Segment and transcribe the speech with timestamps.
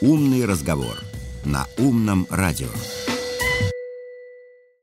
[0.00, 0.96] «Умный разговор»
[1.44, 2.68] на «Умном радио».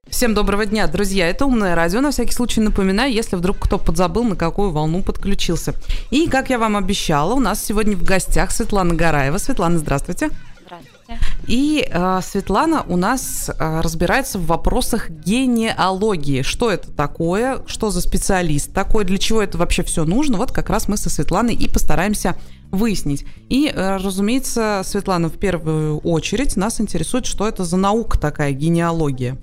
[0.09, 1.29] Всем доброго дня, друзья.
[1.29, 2.01] Это «Умное радио».
[2.01, 5.73] На всякий случай напоминаю, если вдруг кто подзабыл, на какую волну подключился.
[6.11, 9.37] И, как я вам обещала, у нас сегодня в гостях Светлана Гараева.
[9.37, 10.31] Светлана, здравствуйте.
[10.65, 11.19] Здравствуйте.
[11.47, 16.41] И э, Светлана у нас э, разбирается в вопросах генеалогии.
[16.41, 17.61] Что это такое?
[17.67, 19.05] Что за специалист такой?
[19.05, 20.37] Для чего это вообще все нужно?
[20.37, 22.35] Вот как раз мы со Светланой и постараемся
[22.75, 23.25] выяснить.
[23.49, 29.37] И, э, разумеется, Светлана, в первую очередь нас интересует, что это за наука такая генеалогия.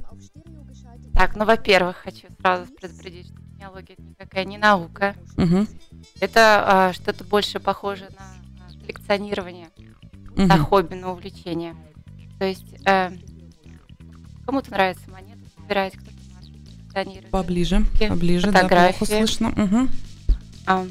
[1.15, 5.15] Так, ну, во-первых, хочу сразу предупредить, что генеалогия это никакая не наука.
[5.37, 5.67] Угу.
[6.21, 9.69] Это а, что-то больше похоже на, на коллекционирование,
[10.31, 10.43] Угу.
[10.47, 11.77] на хобби, на увлечение.
[12.39, 13.11] То есть э,
[14.47, 16.17] кому-то нравятся монеты собирать, кто-то
[16.93, 17.31] коллекционирует.
[17.31, 18.99] Поближе, поближе, да, фотографии.
[18.99, 19.49] плохо слышно.
[19.51, 19.89] Угу.
[20.67, 20.87] А,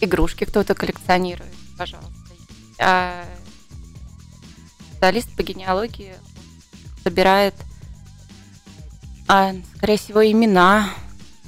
[0.00, 2.12] игрушки кто-то коллекционирует, пожалуйста.
[2.80, 3.24] А,
[4.90, 6.14] специалист по генеалогии
[7.02, 7.54] собирает,
[9.28, 10.90] а, скорее всего, имена,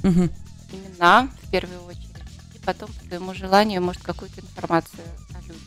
[0.03, 0.29] Угу.
[0.71, 2.07] имена в первую очередь,
[2.55, 5.61] и потом по своему желанию может какую-то информацию о людях.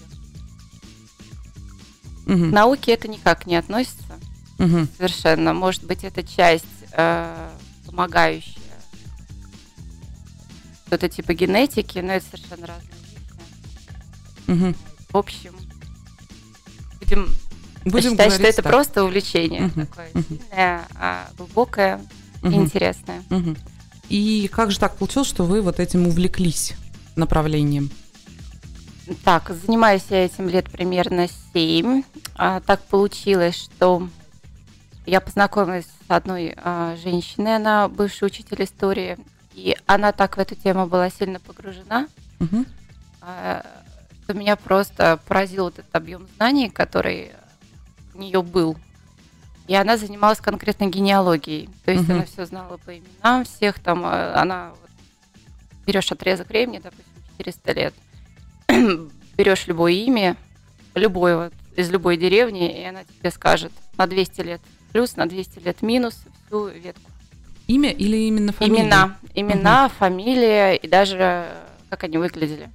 [2.26, 2.44] К Угу.
[2.46, 4.18] науке это никак не относится
[4.58, 4.86] Угу.
[4.96, 5.52] совершенно.
[5.52, 7.50] Может быть, это часть э,
[7.86, 8.59] помогающая.
[10.90, 12.90] Что-то типа генетики, но это совершенно разные
[14.48, 14.64] вещи.
[14.64, 14.74] Угу.
[15.12, 15.54] В общем,
[16.98, 17.28] будем,
[17.84, 18.72] Будем считать, что это так.
[18.72, 20.24] просто увлечение Мгм, такое мгм.
[20.28, 22.00] сильное, а, глубокое
[22.42, 22.54] и Мгм.
[22.62, 23.22] интересное.
[23.30, 23.56] Мгм.
[24.08, 26.74] И как же так получилось, что вы вот этим увлеклись
[27.14, 27.88] направлением?
[29.22, 32.02] Так, занимаюсь я этим лет примерно 7.
[32.34, 34.08] А, так получилось, что
[35.06, 39.16] я познакомилась с одной а, женщиной, она бывший учитель истории,
[39.54, 42.08] и она так в эту тему была сильно погружена,
[43.20, 43.64] а,
[44.24, 47.32] что меня просто поразил вот этот объем знаний, который
[48.14, 48.76] у нее был.
[49.66, 51.68] И она занималась конкретно генеалогией.
[51.84, 52.12] То есть Мгм.
[52.16, 54.90] она все знала по именам всех, там а, она вот,
[55.86, 57.04] берешь отрезок времени, допустим,
[57.38, 57.94] 400 лет,
[59.36, 60.36] берешь любое имя,
[60.94, 64.60] любое вот, из любой деревни, и она тебе скажет на 200 лет
[64.92, 67.09] плюс, на 200 лет минус всю ветку.
[67.70, 68.82] Имя или именно фамилия?
[68.82, 72.68] Имена, имена, фамилия и даже э, как они выглядели.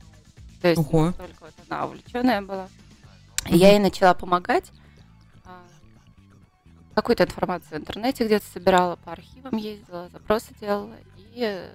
[0.61, 1.07] То есть Ого.
[1.07, 2.69] настолько вот она увлеченная была.
[3.43, 3.55] Мгм.
[3.55, 4.71] Я ей начала помогать.
[5.43, 5.63] А,
[6.93, 10.95] Какую-то информацию в интернете где-то собирала, по архивам ездила, запросы делала.
[11.33, 11.67] И э,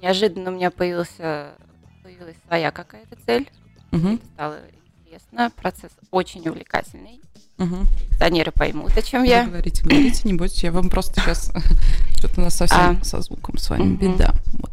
[0.00, 1.56] неожиданно у меня появился,
[2.04, 3.50] появилась своя какая-то цель.
[3.90, 4.60] Мне это стало
[5.00, 5.50] интересно.
[5.56, 7.20] Процесс очень увлекательный.
[7.58, 7.86] Мгм.
[8.10, 9.44] Акционеры поймут, о чем Вы я.
[9.46, 11.52] говорите, говорите, не бойтесь, я вам просто сейчас
[12.18, 13.04] что-то у нас совсем А.
[13.04, 13.96] со звуком с вами Мгм.
[13.96, 14.34] беда.
[14.58, 14.70] Вот,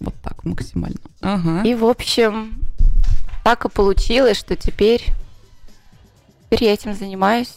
[0.00, 0.98] вот так максимально.
[1.20, 1.62] Ага.
[1.62, 2.54] И, в общем,
[3.44, 5.04] так и получилось, что теперь,
[6.46, 7.54] теперь я этим занимаюсь.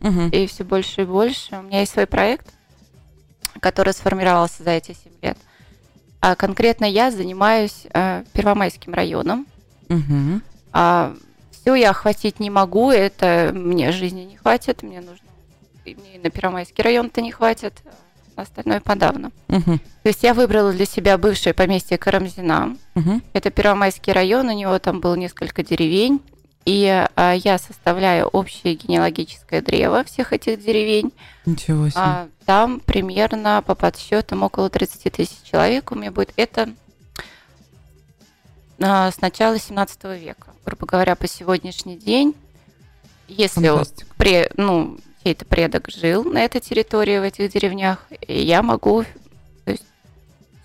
[0.00, 0.28] Мгм.
[0.28, 1.56] И все больше и больше.
[1.56, 2.46] У меня есть свой проект,
[3.60, 5.38] который сформировался за эти 7 лет.
[6.20, 9.46] А конкретно я занимаюсь э, Первомайским районом.
[9.88, 10.42] Мгм.
[11.60, 15.28] Все я охватить не могу, это мне жизни не хватит, мне нужно
[15.88, 17.82] и мне и на Первомайский район-то не хватит,
[18.36, 19.30] а остальное подавно.
[19.48, 19.78] Мгм.
[19.78, 22.76] То есть я выбрала для себя бывшее поместье Карамзина.
[22.94, 23.22] Мгм.
[23.32, 26.20] Это Первомайский район, у него там было несколько деревень.
[26.64, 31.12] И а, я составляю общее генеалогическое древо всех этих деревень.
[31.46, 32.00] Ничего себе.
[32.00, 36.34] А, там примерно по подсчетам около 30 тысяч человек у меня будет.
[36.36, 36.68] Это
[38.80, 40.47] а, с начала 17 века.
[40.68, 42.34] Грубо говоря, по сегодняшний день,
[43.26, 44.14] если Фантастика.
[44.18, 49.04] пре, ну, чей-то предок жил на этой территории, в этих деревнях, я могу
[49.64, 49.84] то есть,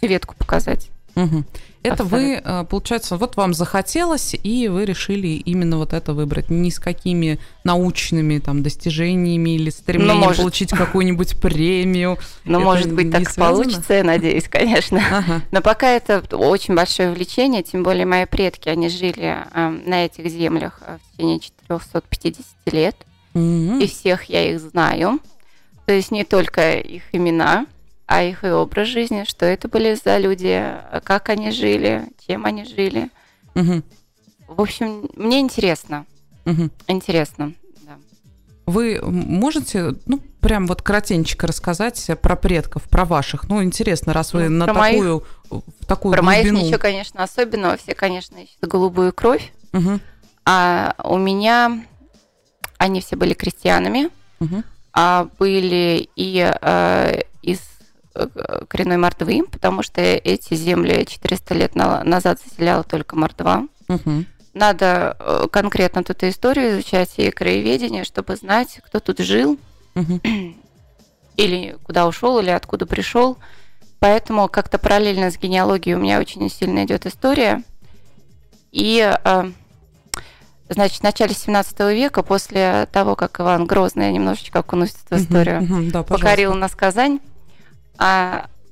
[0.01, 0.89] ветку показать.
[1.15, 1.45] Мгм.
[1.83, 6.49] Это вы, э, получается, вот вам захотелось, и вы решили именно вот это выбрать.
[6.49, 10.37] Ни с какими научными там достижениями или стремлением может.
[10.37, 12.17] получить какую-нибудь премию.
[12.45, 13.63] Но, Это может быть, так связано?
[13.63, 15.01] получится, я надеюсь, конечно.
[15.11, 15.41] Ага.
[15.51, 20.27] Но пока это очень большое увлечение, тем более мои предки, они жили э, на этих
[20.29, 22.95] землях э, в течение 450 лет,
[23.33, 23.79] Мгм.
[23.79, 25.19] и всех я их знаю.
[25.85, 27.65] То есть не только их имена,
[28.13, 30.63] а их и образ жизни, что это были за люди,
[31.03, 33.09] как они жили, чем они жили.
[33.55, 33.83] Мгм.
[34.47, 36.05] В общем, мне интересно,
[36.45, 36.69] Мгм.
[36.87, 37.53] интересно.
[37.81, 37.95] да.
[38.67, 43.49] Вы можете, ну, прям вот коротенько рассказать про предков, про ваших?
[43.49, 46.65] Ну, интересно, раз вы Ну, на про моих- такую, в такую Про моих глубину.
[46.67, 47.77] ничего, конечно, особенного.
[47.77, 49.51] Все, конечно, ищут голубую кровь.
[49.71, 49.99] Мгм.
[50.45, 51.83] А у меня
[52.77, 54.63] они все были крестьянами, Мгм.
[54.93, 57.59] а были и э, из
[58.67, 63.67] коренной мордвы, потому что эти земли 400 лет на- назад заселяла только мордва.
[63.87, 64.25] Мгм.
[64.53, 69.57] надо э, конкретно тут историю изучать и краеведение, чтобы знать, кто тут жил,
[69.95, 70.21] Мгм.
[71.37, 73.37] или куда ушел, или откуда пришел.
[73.99, 77.63] Поэтому как-то параллельно с генеалогией у меня очень сильно идет история.
[78.71, 79.51] И, э,
[80.69, 85.91] значит, в начале 17 века, после того, как Иван Грозный, немножечко окунусь в эту историю,
[85.91, 87.19] Да, покорил нас Казань,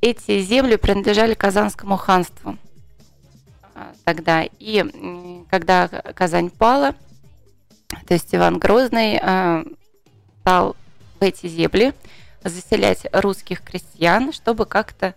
[0.02, 2.58] эти земли принадлежали Казанскому ханству
[3.76, 4.44] а, тогда.
[4.60, 6.96] И когда Казань пала,
[8.08, 9.64] то есть Иван Грозный а,
[10.42, 10.76] стал
[11.20, 11.94] в эти земли
[12.44, 15.14] заселять русских крестьян, чтобы как-то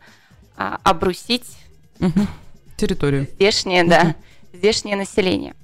[0.57, 1.57] а, обрусить.
[2.77, 3.27] Территорию.
[3.35, 4.15] здешнее, да,
[4.53, 5.55] здешнее население.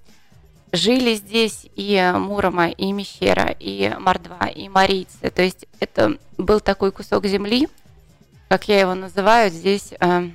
[0.73, 5.31] Жили здесь и Мурома, и Мещера, и Мордва, и Марийцы.
[5.31, 7.69] То есть это был такой кусок земли,
[8.51, 10.29] как я его называю, здесь э,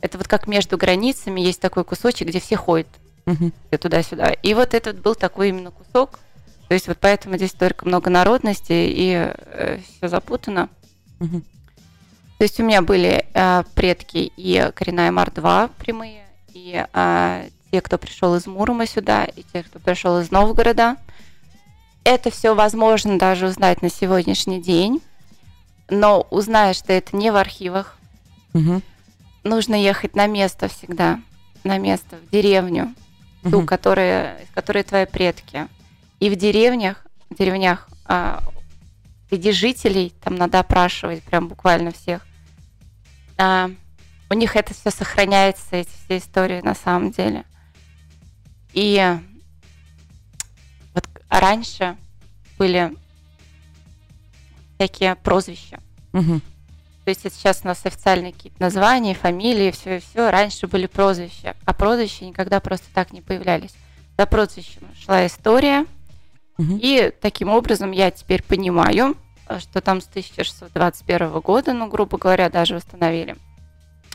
[0.00, 2.88] это вот как между границами есть такой кусочек, где все ходят
[3.26, 4.30] все туда-сюда.
[4.30, 6.18] И вот этот был такой именно кусок.
[6.68, 9.30] То есть вот поэтому здесь только много народности и
[9.98, 10.70] все запутано.
[11.18, 11.42] Мгм.
[12.38, 16.24] То есть у меня были э, предки и коренная Мордва прямые,
[16.54, 20.96] и э, те, кто пришел из Мурома сюда, и те, кто пришел из Новгорода.
[22.04, 25.02] Это все возможно даже узнать на сегодняшний день,
[25.94, 27.96] но узнаешь ты это не в архивах.
[28.52, 28.82] Мгм.
[29.42, 31.20] Нужно ехать на место всегда,
[31.64, 32.94] на место, в деревню,
[33.42, 33.66] ту, Мгм.
[33.66, 35.68] которая, которые твои предки.
[36.20, 38.42] И в деревнях, в деревнях а,
[39.28, 42.26] среди жителей, там надо опрашивать прям буквально всех.
[43.36, 43.70] А,
[44.30, 47.44] у них это все сохраняется, эти все истории на самом деле.
[48.72, 49.16] И
[50.94, 51.96] вот раньше
[52.58, 52.94] были
[54.76, 55.80] всякие прозвища.
[56.12, 56.40] Мгм.
[57.04, 60.30] То есть это сейчас у нас официальные какие-то названия, фамилии, все и все.
[60.30, 63.74] Раньше были прозвища, а прозвища никогда просто так не появлялись.
[64.16, 65.86] За прозвищем шла история,
[66.56, 66.78] Мгм.
[66.80, 69.16] и таким образом я теперь понимаю,
[69.58, 73.36] что там с 1621 года, ну, грубо говоря, даже установили.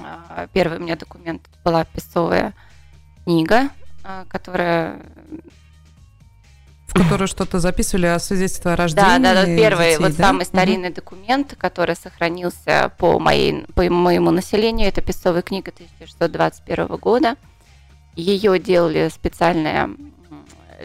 [0.01, 2.53] А, Первый у меня документ была песцовая
[3.25, 3.69] книга,
[4.03, 5.01] а, которая
[6.89, 9.07] В которой что-то записывали о свидетельстве о рождении.
[9.07, 10.24] Да, да, да, первый, детей, вот да?
[10.27, 17.36] самый старинный документ, который сохранился по, моей, по моему населению, это песцовая книга 1621 года.
[18.15, 19.89] Ее делали специальные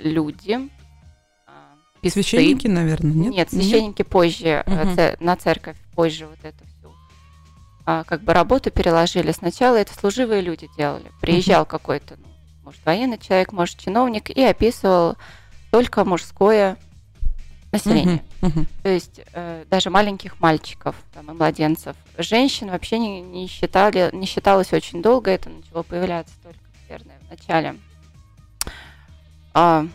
[0.02, 0.68] люди,
[1.46, 1.52] а,
[2.02, 2.22] писцы.
[2.22, 3.32] Священники, наверное, нет?
[3.32, 4.94] Нет, священники позже э, Мгм.
[4.96, 6.92] це- на церковь позже вот это всю
[7.86, 9.32] а, как бы работу переложили.
[9.32, 11.06] Сначала это служивые люди делали.
[11.20, 12.26] Приезжал какой-то, ну,
[12.64, 15.16] может, военный человек, может, чиновник, и описывал
[15.74, 16.76] только мужское
[17.72, 18.22] население.
[18.40, 18.66] Мгм, мгм.
[18.84, 21.96] То есть э, даже маленьких мальчиков там, и младенцев.
[22.16, 25.32] Женщин вообще не, не считали, не считалось очень долго.
[25.32, 27.74] Это начало появляться только, наверное, в начале,
[29.52, 29.88] а,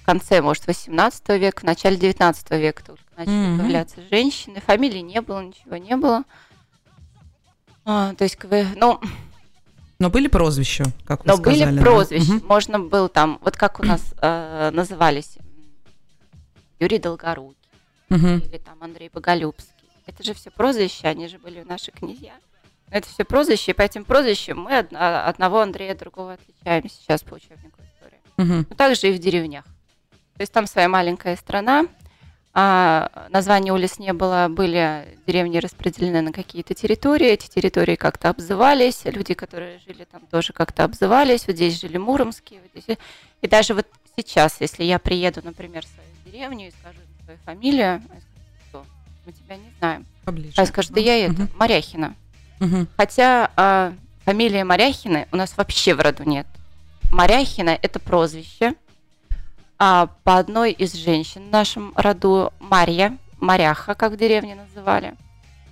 [0.00, 3.58] в конце, может, 18 века, в начале 19 века только начали Мгм.
[3.60, 4.60] появляться женщины.
[4.60, 6.24] Фамилии не было, ничего не было.
[7.84, 8.38] А, то есть,
[8.74, 8.98] ну,
[10.02, 11.64] Но были прозвища, как вы но сказали.
[11.66, 11.80] были да?
[11.82, 12.32] прозвища.
[12.32, 12.46] Мгм.
[12.48, 15.36] Можно было там, вот как у нас э, назывались
[16.80, 17.56] Юрий Долгорукий
[18.08, 18.38] Мгм.
[18.38, 19.70] или там Андрей Боголюбский.
[20.06, 22.32] Это же все прозвища, они же были наши князья.
[22.90, 27.22] Но это все прозвища, и по этим прозвищам мы од- одного Андрея другого отличаемся сейчас
[27.22, 28.18] по учебнику истории.
[28.38, 28.66] Мгм.
[28.70, 29.64] Но также и в деревнях.
[30.34, 31.84] То есть там своя маленькая страна,
[32.54, 39.02] а названия улиц не было, были деревни распределены на какие-то территории, эти территории как-то обзывались,
[39.04, 42.98] люди, которые жили там, тоже как-то обзывались, вот здесь жили муромские, вот здесь.
[43.40, 48.02] И даже вот сейчас, если я приеду, например, в свою деревню и скажу свою фамилию,
[48.68, 48.84] кто?
[49.24, 50.06] Мы тебя не знаем.
[50.24, 50.52] Поближе.
[50.56, 51.50] А скажут, да я это, Мгм.
[51.56, 52.14] Моряхина.
[52.60, 52.86] Мгм.
[52.96, 53.94] Хотя а,
[54.24, 56.46] фамилия Моряхины у нас вообще в роду нет.
[57.10, 58.74] Моряхина– это прозвище.
[59.84, 65.16] А по одной из женщин в нашем роду Марья, Моряха, как в деревне называли.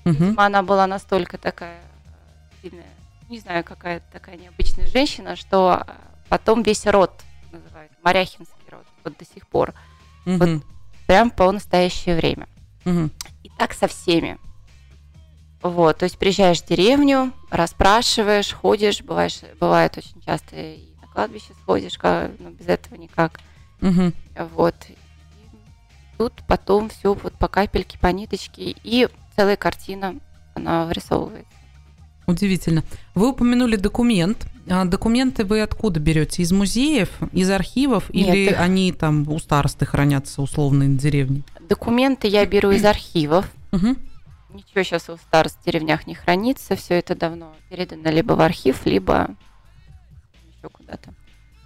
[0.04, 0.14] Мгм.
[0.14, 2.90] Видимо, она была настолько такая э, сильная,
[3.28, 5.92] не знаю, какая такая необычная женщина, что э,
[6.28, 7.12] потом весь род
[7.52, 9.74] называют Моряхинский род, вот до сих пор,
[10.24, 10.64] Мгм.
[11.06, 12.48] прям по настоящее время.
[12.84, 13.12] Мгм.
[13.44, 14.38] И так со всеми.
[15.62, 21.52] Вот, то есть приезжаешь в деревню, расспрашиваешь, ходишь, бываешь, бывает очень часто и на кладбище
[21.62, 23.38] сходишь, но без этого никак.
[23.80, 24.14] Мгм.
[24.54, 24.74] Вот.
[24.88, 24.96] И
[26.18, 30.16] тут потом все вот по капельке, по ниточке, и целая картина,
[30.54, 31.50] она вырисовывается.
[32.26, 32.84] Удивительно.
[33.14, 34.46] Вы упомянули документ.
[34.68, 36.42] А документы вы откуда берете?
[36.42, 41.42] Из музеев, из архивов, Нет, или их- они там у старосты хранятся условно на деревне?
[41.68, 43.50] Документы я беру из архивов.
[43.72, 48.84] Ничего сейчас у старост в деревнях не хранится, все это давно передано либо в архив,
[48.84, 49.30] либо.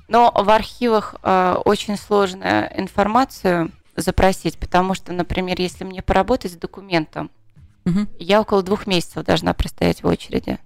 [0.08, 6.56] Но в архивах э, очень сложно информацию запросить, потому что, например, если мне поработать с
[6.56, 7.30] документом,
[7.84, 8.06] угу.
[8.18, 10.58] я около двух месяцев должна простоять в очереди.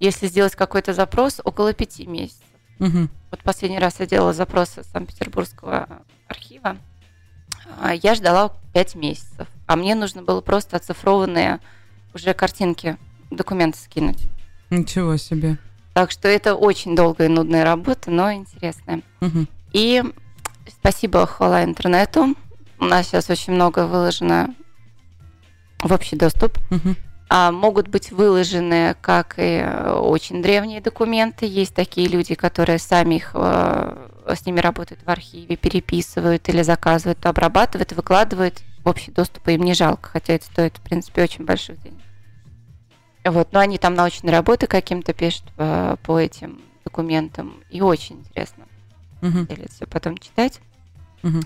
[0.00, 2.44] Если сделать какой-то запрос, около пяти месяцев.
[2.78, 3.08] Угу.
[3.30, 6.76] Вот последний раз я делала запрос из Санкт-Петербургского архива,
[7.80, 11.60] а, я ждала пять месяцев, а мне нужно было просто оцифрованные
[12.14, 12.96] уже картинки,
[13.30, 14.24] документы скинуть.
[14.70, 15.58] Ничего себе.
[15.98, 19.02] Так что это очень долгая и нудная работа, но интересная.
[19.20, 19.46] Угу.
[19.72, 20.04] И
[20.68, 22.36] спасибо, хвала интернету.
[22.78, 24.54] У нас сейчас очень много выложено
[25.82, 26.56] в общий доступ.
[26.70, 26.94] Угу.
[27.30, 29.60] А могут быть выложены как и
[29.92, 31.46] очень древние документы.
[31.46, 37.26] Есть такие люди, которые сами их э, с ними работают в архиве, переписывают или заказывают,
[37.26, 41.44] обрабатывают, выкладывают в общий доступ, и им не жалко, хотя это стоит, в принципе, очень
[41.44, 41.98] больших денег.
[43.24, 48.16] Вот, но они там научные работы каким-то пишут по, э, по этим документам, и очень
[48.20, 48.64] интересно
[49.22, 49.46] угу.
[49.70, 50.60] все потом читать.
[51.22, 51.40] Угу.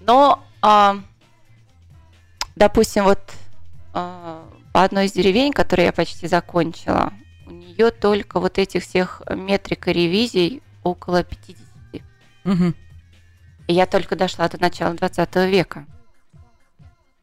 [0.00, 0.96] Но, а,
[2.54, 3.20] допустим, вот
[3.92, 7.12] а, по одной из деревень, которую я почти закончила,
[7.46, 12.02] у нее только вот этих всех метрик и ревизий около 50.
[12.44, 12.74] Угу.
[13.68, 15.86] И я только дошла до начала 20 века.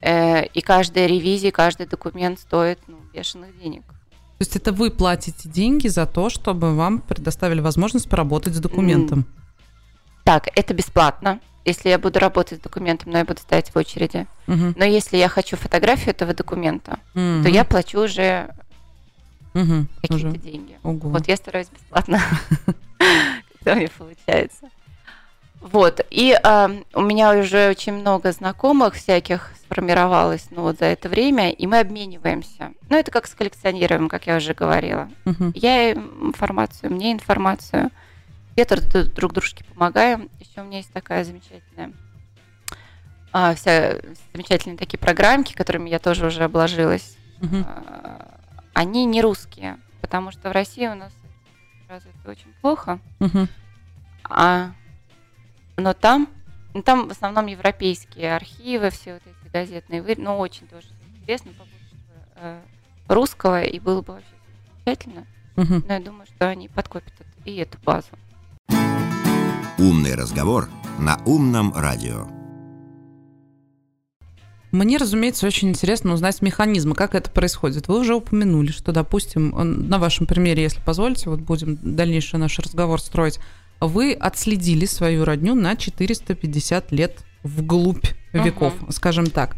[0.04, 3.84] Э, и каждая ревизия, каждый документ стоит ну, бешеных денег.
[3.84, 9.26] То есть это вы платите деньги за то, чтобы вам предоставили возможность поработать с документом?
[10.26, 11.40] Так, это бесплатно.
[11.64, 14.28] Если я буду работать с документом, но я буду стоять в очереди.
[14.48, 14.74] Угу.
[14.76, 17.44] Но если я хочу фотографию этого документа, угу.
[17.44, 18.54] то я плачу уже
[19.54, 19.88] угу.
[20.02, 20.38] какие-то уже.
[20.38, 20.78] деньги.
[20.84, 21.10] Ого.
[21.10, 22.20] Вот я стараюсь бесплатно,
[23.60, 24.70] когда мне получается.
[25.64, 31.08] Вот, и э, у меня уже очень много знакомых всяких сформировалось ну, вот за это
[31.08, 32.74] время, и мы обмениваемся.
[32.90, 35.10] Ну, это как с коллекционированием, как я уже говорила.
[35.24, 35.52] Uh-huh.
[35.56, 37.92] Я информацию, мне информацию.
[38.58, 40.30] Это друг дружке помогаем.
[40.40, 41.94] Еще у меня есть такая замечательная
[43.34, 43.96] а, вся
[44.32, 47.18] замечательные такие программки, которыми я тоже уже обложилась.
[47.42, 47.66] Uh-huh.
[47.68, 48.40] А,
[48.74, 51.12] они не русские, потому что в России у нас
[51.90, 53.00] развито очень плохо.
[53.20, 53.48] Uh-huh.
[54.30, 54.72] А
[55.78, 56.30] но там,
[56.74, 61.96] ну, там в основном европейские архивы, все вот эти газетные, ну, очень тоже интересно, побольше
[62.36, 62.62] э,
[63.08, 64.28] русского, и было бы вообще
[64.86, 65.28] замечательно.
[65.56, 65.86] Угу.
[65.88, 67.14] Но я думаю, что они подкопят
[67.46, 68.10] и эту базу.
[69.78, 72.28] Умный разговор на умном радио.
[74.72, 77.88] Мне, разумеется, очень интересно узнать механизмы, как это происходит.
[77.88, 79.50] Вы уже упомянули, что, допустим,
[79.88, 83.40] на вашем примере, если позволите, вот будем дальнейший наш разговор строить
[83.88, 88.92] вы отследили свою родню на 450 лет вглубь веков, uh-huh.
[88.92, 89.56] скажем так.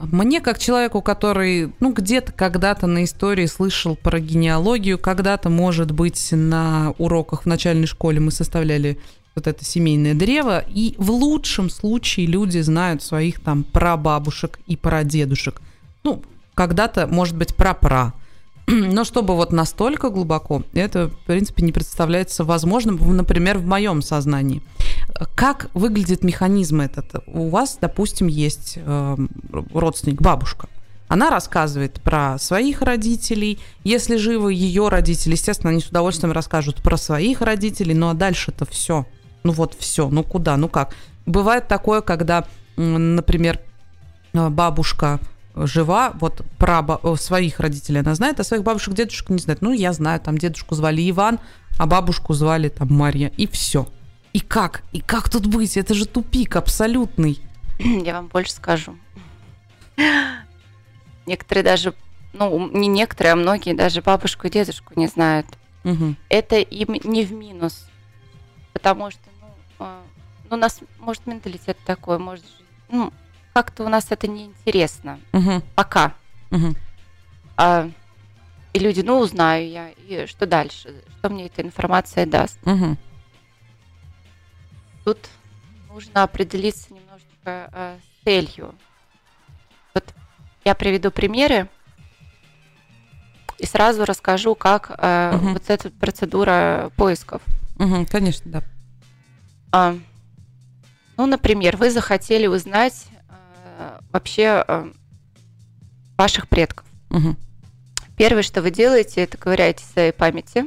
[0.00, 6.28] Мне, как человеку, который, ну, где-то когда-то на истории слышал про генеалогию, когда-то, может быть,
[6.30, 8.98] на уроках в начальной школе мы составляли
[9.34, 15.60] вот это семейное древо, и в лучшем случае люди знают своих там прабабушек и прадедушек.
[16.04, 16.22] Ну,
[16.54, 18.14] когда-то, может быть, прапра.
[18.92, 24.62] Но чтобы вот настолько глубоко, это, в принципе, не представляется возможным, например, в моем сознании.
[25.34, 27.22] Как выглядит механизм этот?
[27.26, 29.16] У вас, допустим, есть э,
[29.72, 30.68] родственник, бабушка.
[31.08, 33.58] Она рассказывает про своих родителей.
[33.84, 37.94] Если живы ее родители, естественно, они с удовольствием расскажут про своих родителей.
[37.94, 39.06] Ну а дальше-то все.
[39.44, 40.10] Ну вот все.
[40.10, 40.58] Ну куда?
[40.58, 40.94] Ну как?
[41.24, 42.44] Бывает такое, когда,
[42.76, 43.60] например,
[44.34, 45.20] э, бабушка
[45.66, 46.82] жива, вот про
[47.16, 49.62] своих родителей она знает, а своих бабушек, дедушек не знает.
[49.62, 51.38] Ну, я знаю, там дедушку звали Иван,
[51.78, 53.88] а бабушку звали там Марья, и все.
[54.32, 54.82] И как?
[54.92, 55.76] И как тут быть?
[55.76, 57.40] Это же тупик абсолютный.
[57.78, 58.96] Я вам больше скажу.
[61.26, 61.94] Некоторые даже,
[62.32, 65.46] ну, не некоторые, а многие даже бабушку и дедушку не знают.
[65.84, 66.16] Угу.
[66.28, 67.86] Это им не в минус,
[68.72, 69.48] потому что, ну,
[69.78, 70.02] а,
[70.50, 72.44] ну, у нас, может, менталитет такой, может,
[72.90, 73.12] ну,
[73.58, 75.18] как-то у нас это неинтересно.
[75.32, 75.62] Угу.
[75.74, 76.14] Пока.
[76.52, 76.76] Угу.
[77.56, 77.90] А,
[78.72, 80.94] и люди, ну, узнаю я, и что дальше?
[81.18, 82.56] Что мне эта информация даст?
[82.64, 82.96] Угу.
[85.04, 85.18] Тут
[85.88, 88.76] нужно определиться немножечко э, с целью.
[89.92, 90.04] Вот
[90.64, 91.68] я приведу примеры
[93.58, 95.48] и сразу расскажу, как э, угу.
[95.54, 97.42] вот эта процедура поисков.
[97.80, 98.62] Угу, конечно, да.
[99.72, 99.96] А,
[101.16, 103.08] ну, например, вы захотели узнать
[104.12, 104.92] вообще э,
[106.16, 106.86] ваших предков.
[107.10, 107.36] Угу.
[108.16, 110.66] Первое, что вы делаете, это ковыряете в своей памяти.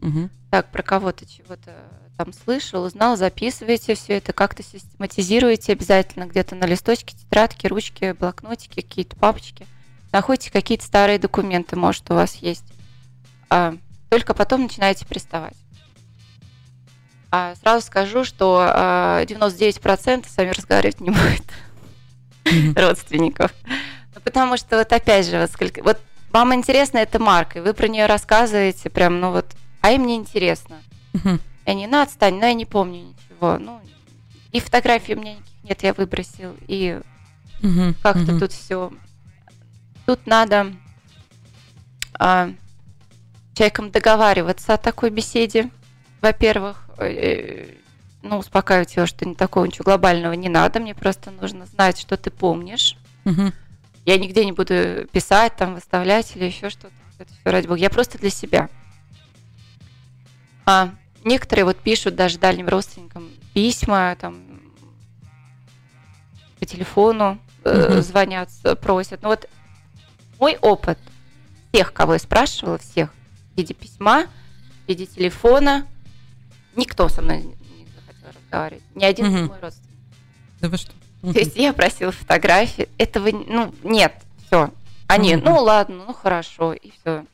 [0.00, 0.30] Угу.
[0.50, 1.74] Так, про кого-то чего-то
[2.16, 8.82] там слышал, узнал, записываете все это, как-то систематизируете обязательно где-то на листочке, тетрадке, ручке, блокнотике,
[8.82, 9.66] какие-то папочки.
[10.12, 12.64] Находите какие-то старые документы, может, у вас есть.
[13.48, 13.74] А,
[14.10, 15.56] только потом начинаете приставать.
[17.30, 21.44] А сразу скажу, что э, 99% с вами разговаривать не будет
[22.76, 23.52] Родственников.
[24.14, 25.98] Ну, потому что вот опять же, вот, сколько, вот
[26.30, 29.46] вам интересна эта марка, и вы про нее рассказываете прям, ну вот,
[29.80, 30.82] а им не интересно.
[31.12, 31.40] Мгм.
[31.66, 33.58] И они, ну отстань, ну я не помню ничего.
[33.58, 33.80] Ну,
[34.50, 37.00] и фотографий у меня никаких нет, я выбросил, и
[38.02, 38.92] как-то тут все.
[40.04, 40.72] Тут надо
[42.18, 42.50] а,
[43.54, 45.70] человеком договариваться о такой беседе.
[46.20, 47.74] Во-первых, э,
[48.22, 50.80] ну, успокаивать его, что не такого ничего глобального не надо.
[50.80, 52.96] Мне просто нужно знать, что ты помнишь.
[53.24, 53.52] Мгм.
[54.04, 56.92] Я нигде не буду писать, там, выставлять или еще что-то.
[57.18, 57.78] Это все ради бога.
[57.78, 58.68] Я просто для себя.
[60.66, 60.90] А
[61.24, 64.42] некоторые вот пишут даже дальним родственникам письма, там,
[66.58, 68.02] по телефону э, Мгм.
[68.02, 68.48] звонят,
[68.80, 69.22] просят.
[69.22, 69.48] Ну вот
[70.38, 70.98] мой опыт
[71.72, 73.12] всех, кого я спрашивала, всех,
[73.54, 74.26] в виде письма,
[74.84, 75.86] в виде телефона,
[76.76, 77.54] никто со мной
[78.52, 78.82] разговаривать.
[78.94, 79.46] Ни один Мгм.
[79.46, 79.88] мой родственник.
[80.60, 80.92] Да вы что?
[81.22, 84.14] То есть я просила фотографии, этого, ну, нет,
[84.46, 84.70] все.
[85.06, 85.44] Они, Мгм.
[85.44, 87.24] ну ладно, ну хорошо, и все.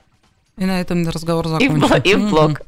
[0.57, 2.63] И на этом разговор бло- и в блог.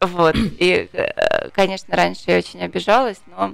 [0.00, 0.34] Вот.
[0.34, 3.52] И, э, конечно, раньше я очень обижалась, но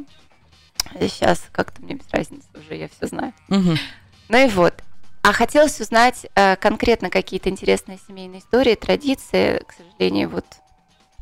[1.00, 3.32] сейчас как-то мне без разницы уже, я все знаю.
[3.48, 4.74] Ну и вот.
[5.22, 9.58] А хотелось узнать э, конкретно какие-то интересные семейные истории, традиции.
[9.66, 10.44] К сожалению, вот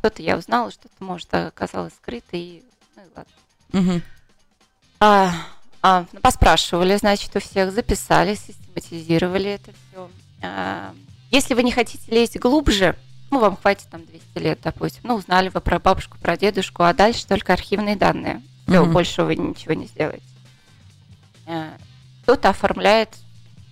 [0.04, 2.62] что-то я узнала, что-то, может, оказалось скрыто, и
[2.94, 3.32] ну и ладно.
[3.72, 4.02] Мгм.
[5.00, 5.32] А,
[5.80, 10.10] а, ну, поспрашивали, значит, у всех, записали, систематизировали это все.
[11.30, 12.96] если вы не хотите лезть глубже,
[13.30, 16.92] ну, вам хватит там 200 лет, допустим, ну, узнали вы про бабушку, про дедушку, а
[16.92, 18.42] дальше только архивные данные.
[18.68, 18.92] Все, Мгм.
[18.92, 20.22] больше вы ничего не сделаете.
[21.46, 21.72] А,
[22.24, 23.08] Кто-то оформляет,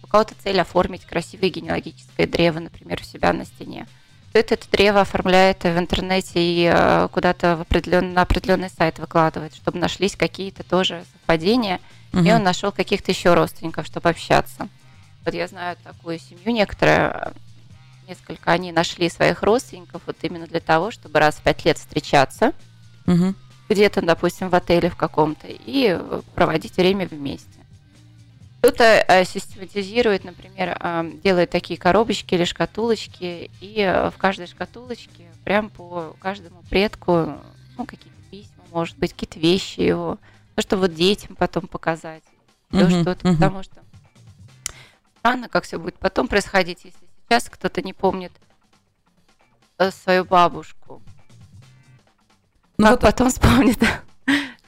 [0.02, 3.86] у кого-то цель оформить красивое генеалогическое древо, например, у себя на стене.
[4.34, 9.78] Это древо оформляет в интернете и э, куда-то в определен- на определенный сайт выкладывает, чтобы
[9.78, 11.80] нашлись какие-то тоже совпадения,
[12.12, 12.28] и Мгм.
[12.36, 14.68] он нашел каких-то еще родственников, чтобы общаться.
[15.24, 17.33] Вот я знаю такую семью, некоторые,
[18.09, 22.52] несколько, они нашли своих родственников вот именно для того, чтобы раз в пять лет встречаться
[23.07, 23.35] Мгм.
[23.68, 25.98] где-то, допустим, в отеле в каком-то и
[26.35, 27.48] проводить время вместе.
[28.62, 35.27] Кто-то э, систематизирует, например, э, делает такие коробочки или шкатулочки, и э, в каждой шкатулочке
[35.42, 37.40] прям по каждому предку,
[37.77, 40.16] ну, какие-то письма, может быть, какие-то вещи его,
[40.55, 42.22] ну, чтобы вот детям потом показать,
[42.70, 43.37] еще Мгм, что-то, мгм.
[43.37, 43.83] потому что
[45.18, 48.31] странно, как все будет потом происходить, если сейчас кто-то не помнит
[49.79, 51.03] э, свою бабушку.
[52.79, 53.81] Ну как вот, потом вспомнит?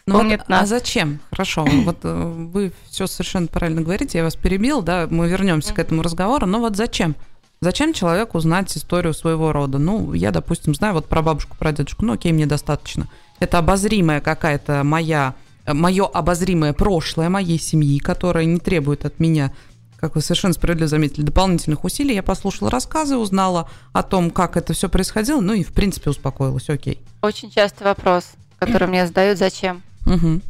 [0.06, 0.68] Ну вот, вспомнит а нас.
[0.68, 1.20] зачем?
[1.30, 5.78] Хорошо, вот э, вы все совершенно правильно говорите, я вас перебил, да, мы вернемся к
[5.78, 7.16] этому разговору, но вот зачем?
[7.60, 9.78] Зачем человеку знать историю своего рода?
[9.78, 13.08] Ну, я, допустим, знаю вот про бабушку, про дедушку, ну, окей, мне достаточно.
[13.40, 15.34] Это обозримая какая-то моя,
[15.66, 19.50] мое обозримое прошлое моей семьи, которое не требует от меня,
[19.96, 22.14] как вы совершенно справедливо заметили, дополнительных усилий.
[22.14, 26.68] Я послушала рассказы, узнала о том, как это все происходило, ну и, в принципе, успокоилась,
[26.68, 27.00] окей.
[27.22, 29.82] Очень частый вопрос, который мне задают, зачем?
[30.04, 30.42] Мгм.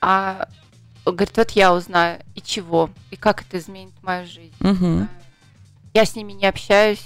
[0.00, 0.48] А
[1.04, 4.52] говорит, вот я узнаю, и чего, и как это изменит мою жизнь.
[4.60, 5.06] Э,
[5.94, 7.02] Я с ними не общаюсь,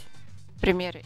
[0.56, 1.04] например, и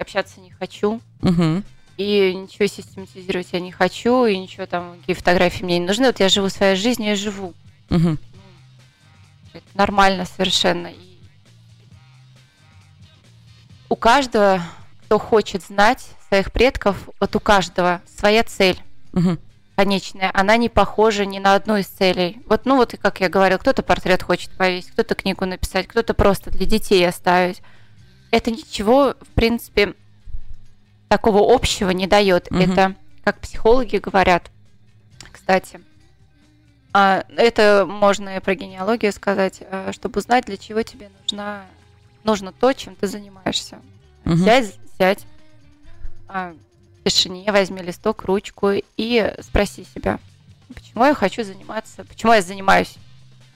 [0.00, 1.62] общаться не хочу, Мгм.
[1.96, 6.06] и ничего систематизировать я не хочу, и ничего там, какие фотографии мне не нужны.
[6.06, 7.54] Вот я живу своей жизнью, я живу.
[7.90, 8.16] Ну,
[9.54, 10.88] Это нормально совершенно.
[10.88, 11.18] И
[13.88, 14.62] у каждого,
[15.04, 18.78] кто хочет знать своих предков, вот у каждого своя цель
[19.12, 19.38] Мгм.
[19.78, 22.42] Конечная, она не похожа ни на одну из целей.
[22.46, 26.14] Вот, ну вот, и как я говорила, кто-то портрет хочет повесить, кто-то книгу написать, кто-то
[26.14, 27.62] просто для детей оставить.
[28.32, 29.94] Это ничего, в принципе,
[31.06, 32.50] такого общего не дает.
[32.50, 32.60] Мгм.
[32.60, 34.50] Это, как психологи говорят,
[35.30, 35.80] кстати,
[36.92, 41.66] а, это можно и про генеалогию сказать, а, чтобы узнать, для чего тебе нужна,
[42.24, 43.78] нужно то, чем ты занимаешься.
[44.24, 44.38] Мгм.
[44.38, 45.24] Сядь, сядь,
[46.26, 46.56] а,
[47.10, 50.18] тишине, возьми листок, ручку и спроси себя,
[50.74, 52.94] почему я хочу заниматься, почему я занимаюсь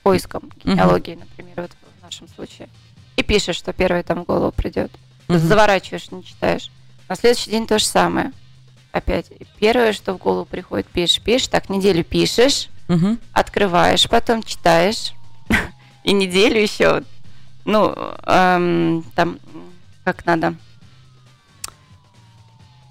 [0.03, 2.69] поиском генеалогии, например, вот в нашем случае.
[3.17, 4.91] И пишешь, что первое там в голову придет.
[5.29, 5.39] Мгм.
[5.39, 6.71] Заворачиваешь, не читаешь.
[7.09, 8.33] На следующий день то же самое.
[8.91, 9.31] Опять.
[9.31, 13.19] И первое, что в голову приходит, пишешь, пишешь, так неделю пишешь, Мгм.
[13.33, 15.13] открываешь, потом читаешь,
[16.05, 17.03] и неделю еще,
[17.65, 17.95] ну,
[18.27, 19.39] эм, там,
[20.05, 20.55] как надо,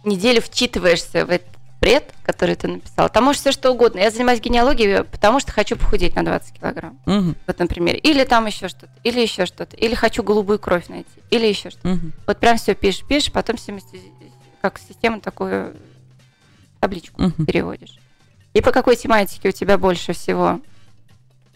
[0.04, 1.48] неделю вчитываешься в этот
[1.80, 3.10] бред, который ты написал.
[3.10, 4.00] Там может все что угодно.
[4.00, 7.00] Я занимаюсь генеалогией, потому что хочу похудеть на 20 килограмм.
[7.06, 7.36] Мгм.
[7.48, 7.96] Вот, например.
[7.96, 9.76] Или там еще что-то, или еще что-то.
[9.78, 11.88] Или хочу голубую кровь найти, или еще что-то.
[11.88, 12.14] Мгм.
[12.28, 14.12] Вот прям все пишешь, пишешь, потом систематизи-
[14.62, 15.76] как систему такую
[16.80, 17.46] табличку Мгм.
[17.48, 17.96] переводишь.
[18.54, 20.60] И по какой тематике у тебя больше всего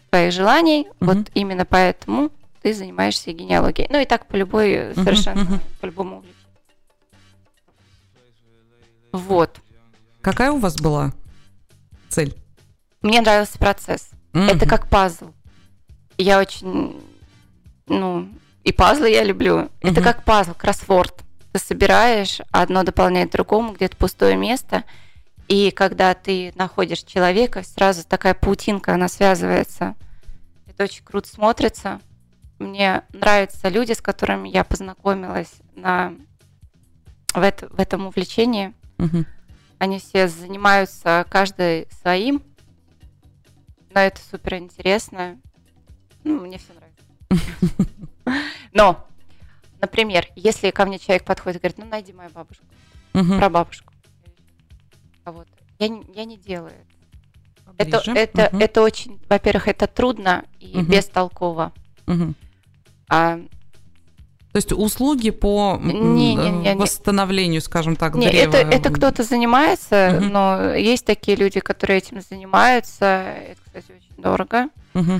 [0.09, 1.13] твоих желаний, Мгм.
[1.17, 2.31] вот именно поэтому
[2.63, 3.87] ты занимаешься генеалогией.
[3.91, 6.35] Ну и так по любой совершенно, по любому увлечению.
[9.17, 9.59] Вот.
[10.21, 11.13] Какая у вас была
[12.09, 12.35] цель?
[13.01, 14.09] Мне нравился процесс.
[14.33, 14.67] Это Мгм.
[14.67, 15.31] как пазл.
[16.17, 17.01] Я очень,
[17.87, 18.27] ну,
[18.63, 19.69] и пазлы я люблю.
[19.81, 20.03] Это Мгм.
[20.03, 21.21] как пазл, кроссворд.
[21.53, 24.83] Ты собираешь, одно дополняет другому, где-то пустое место.
[25.47, 29.95] И когда ты находишь человека, сразу такая паутинка, она связывается.
[30.67, 32.01] Это очень круто смотрится.
[32.59, 36.13] Мне нравятся люди, с которыми я познакомилась на,
[37.33, 38.73] в, это- в этом увлечении.
[39.77, 42.41] Они все занимаются каждый своим,
[43.93, 45.39] но это супер интересно.
[46.23, 47.91] Ну, мне все нравится.
[48.73, 49.07] Но,
[49.81, 52.63] например, если ко мне человек подходит и говорит, ну, найди мою бабушку,
[53.37, 53.93] про бабушку,
[55.23, 56.95] кого-то, я, не- я не делаю это.
[57.77, 61.73] Это, это, это очень, во-первых, это трудно и бестолково.
[63.09, 63.39] А,
[64.55, 66.69] То есть услуги по м, Не-не-не-не.
[66.71, 68.55] э, восстановлению, скажем так, не, древа.
[68.55, 70.29] это, это кто-то занимается, Мгм.
[70.29, 73.05] но есть такие люди, которые этим занимаются.
[73.49, 74.69] Это, кстати, очень дорого.
[74.93, 75.19] Э,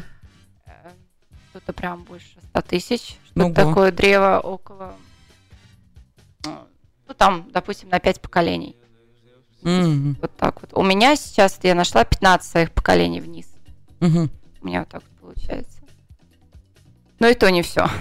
[1.50, 3.18] Что-то прям больше 100 тысяч.
[3.26, 3.54] Что-то Ого.
[3.54, 4.94] такое древо около...
[6.46, 6.50] э,
[7.10, 8.78] Ну, там, допустим, на 5 поколений.
[9.64, 10.16] Мгм.
[10.22, 10.70] Вот так вот.
[10.72, 13.48] У меня сейчас, я нашла 15 своих поколений вниз.
[14.00, 14.32] Мгм.
[14.62, 15.80] У меня вот так вот получается.
[17.20, 17.86] Но и то не все.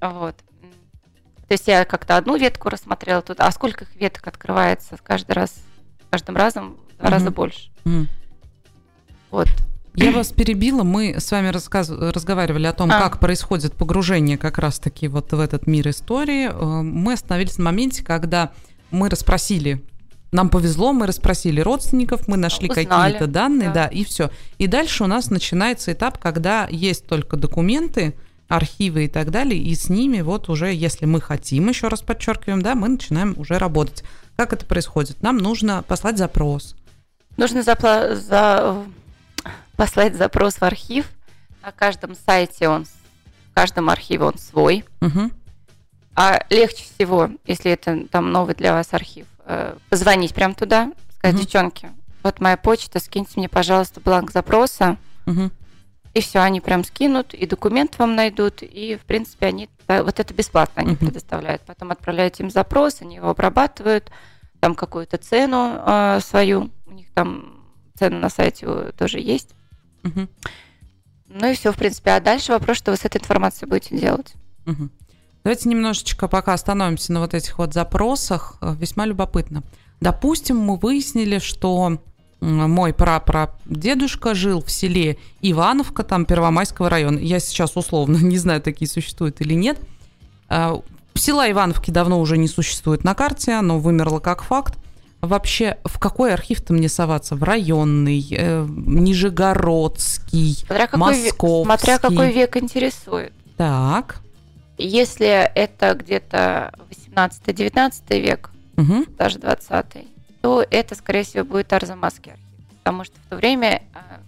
[0.00, 0.34] Вот.
[1.48, 5.54] То есть я как-то одну ветку рассмотрела тут, а сколько их веток открывается каждый раз,
[6.10, 7.12] каждым разом в два Мгм.
[7.12, 7.70] раза больше.
[7.84, 8.08] Мгм.
[9.30, 9.48] Вот.
[9.94, 10.82] Я вас перебила.
[10.82, 11.88] Мы с вами рассказ...
[11.88, 13.00] разговаривали о том, А.
[13.00, 16.48] как происходит погружение как раз-таки вот в этот мир истории.
[16.48, 18.52] Э, Мы остановились на моменте, когда
[18.90, 19.82] мы расспросили
[20.32, 23.84] нам повезло, мы расспросили родственников, мы нашли какие-то данные, да.
[23.84, 23.86] да.
[23.86, 24.30] и все.
[24.58, 28.14] И дальше у нас начинается этап, когда есть только документы,
[28.48, 32.62] архивы и так далее, и с ними вот уже, если мы хотим, еще раз подчеркиваем,
[32.62, 34.04] да, мы начинаем уже работать.
[34.36, 35.20] Как это происходит?
[35.22, 36.76] Нам нужно послать запрос.
[37.36, 38.84] Нужно запла- за-
[39.76, 41.06] послать запрос в архив.
[41.62, 44.84] На каждом сайте он, в каждом архиве он свой.
[45.00, 45.32] Мгм.
[46.14, 51.34] А легче всего, если это там новый для вас архив, э, позвонить прям туда, сказать,
[51.34, 51.42] Мгм.
[51.44, 51.90] девчонки,
[52.22, 55.50] вот моя почта, скиньте мне, пожалуйста, бланк запроса, Мгм.
[56.16, 60.32] И все, они прям скинут, и документ вам найдут, и, в принципе, они, вот это
[60.32, 61.60] бесплатно они предоставляют.
[61.66, 64.10] Потом отправляете им запрос, они его обрабатывают,
[64.58, 67.60] там какую-то цену э, свою, у них там
[67.98, 69.50] цены на сайте тоже есть.
[70.04, 72.12] Ну и все, в принципе.
[72.12, 74.32] А дальше вопрос, что вы с этой информацией будете делать.
[75.44, 78.56] Давайте немножечко пока остановимся на вот этих вот запросах.
[78.62, 79.64] Э, Весьма любопытно.
[80.00, 81.98] Допустим, мы выяснили, что
[82.46, 87.18] мой прапрадедушка жил в селе Ивановка, там Первомайского района.
[87.18, 89.78] Я сейчас условно не знаю, такие существуют или нет.
[90.48, 90.80] А,
[91.14, 94.74] Села Ивановки давно уже не существует на карте, оно вымерло как факт.
[95.22, 97.36] Вообще, в какой архив-то мне соваться?
[97.36, 101.64] В районный, э, Нижегородский, Смотря какой, век, Московский.
[101.64, 103.32] смотря какой век интересует.
[103.56, 104.20] Так.
[104.78, 109.06] Если это где-то 18-19 век, Мгм.
[109.18, 110.06] даже 20
[110.46, 112.46] то это, скорее всего, будет Арзамасский архив.
[112.84, 114.20] Потому что в то время а,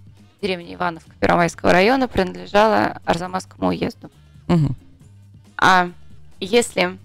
[0.42, 4.10] деревня Ивановка Первомайского района принадлежала Арзамасскому уезду.
[4.48, 4.74] Мгм.
[5.56, 5.90] А
[6.40, 6.98] если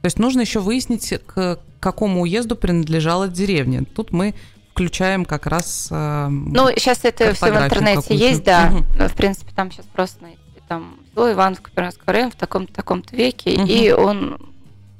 [0.00, 3.84] То есть нужно еще выяснить, к какому уезду принадлежала деревня.
[3.84, 4.34] Тут мы
[4.72, 5.88] включаем как раз...
[5.90, 8.70] э, Ну, сейчас это все в интернете есть, да.
[8.70, 8.86] Мгм.
[8.98, 13.14] Но, в принципе, там сейчас просто найти там село Ивановка Первомайского района в таком-то таком-то
[13.14, 13.66] веке, Мгм.
[13.66, 14.38] и он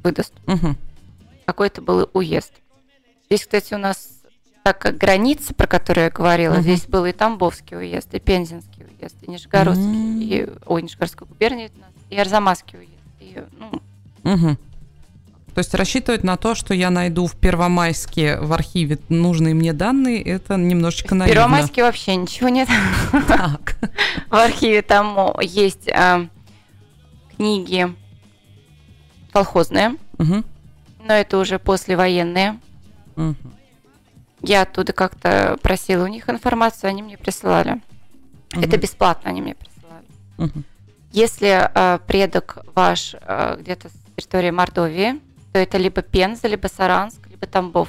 [0.02, 0.34] выдаст.
[0.44, 0.76] мгм.
[1.46, 2.52] какой-то был уезд.
[3.26, 4.08] Здесь, кстати, у нас,
[4.62, 6.62] так как граница, про которую я говорила, Мгм.
[6.62, 10.20] здесь был и Тамбовский уезд, и Пензенский уезд, и Нижегородский, М.
[10.20, 12.92] и, ой, Нижегородская губерния, это у нас, и Арзамасский уезд.
[13.20, 13.80] И, ну,
[14.22, 14.56] Мгм.
[15.54, 20.20] То есть рассчитывать на то, что я найду в Первомайске в архиве нужные мне данные,
[20.20, 21.32] это немножечко в наивно.
[21.34, 22.68] Первомайске вообще ничего нет.
[23.28, 23.76] Так.
[24.30, 26.26] В архиве там есть а,
[27.36, 27.86] книги
[29.32, 32.58] колхозные, но это уже послевоенные.
[33.16, 33.36] Мгм.
[34.42, 37.80] Я оттуда как-то просила у них информацию, они мне присылали.
[38.52, 38.80] Это Мгм.
[38.80, 40.06] бесплатно они мне присылали.
[40.36, 40.64] Мгм.
[41.12, 45.20] Если э, предок ваш э, где-то с территории Мордовии,
[45.52, 47.88] то это либо Пенза, либо Саранск, либо Тамбов.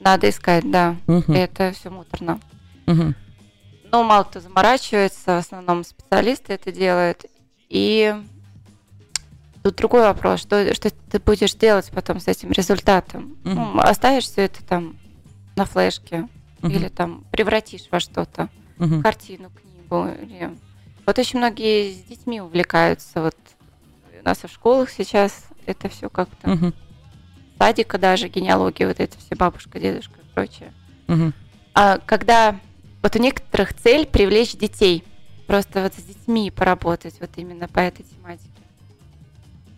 [0.00, 0.96] Надо искать, да.
[1.06, 1.32] Мгм.
[1.32, 2.40] Это все муторно.
[2.86, 3.14] Мгм.
[3.90, 7.24] Но мало кто заморачивается, в основном специалисты это делают.
[7.68, 8.14] И
[9.62, 13.36] Тут другой вопрос, что, что ты будешь делать потом с этим результатом?
[13.44, 13.54] Мгм.
[13.54, 14.96] Ну, оставишь все это там
[15.56, 16.28] на флешке
[16.62, 16.72] Мгм.
[16.72, 19.02] или там превратишь во что-то, Мгм.
[19.02, 20.08] картину, книгу.
[20.22, 20.56] Или...
[21.06, 23.22] Вот очень многие с детьми увлекаются.
[23.22, 23.36] Вот
[24.20, 26.50] у нас и в школах сейчас это все как-то.
[26.50, 26.74] Мгм.
[27.58, 30.72] Садика даже, генеалогия, вот это все бабушка, дедушка и прочее.
[31.08, 31.34] Мгм.
[31.74, 32.58] А когда
[33.02, 35.02] вот у некоторых цель привлечь детей,
[35.46, 38.48] просто вот с детьми поработать вот именно по этой тематике.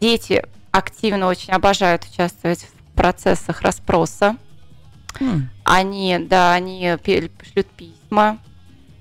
[0.01, 4.37] Дети активно очень обожают участвовать в процессах расспроса.
[5.21, 5.51] М.
[5.65, 6.97] Они, да, они
[7.53, 8.39] шлют письма,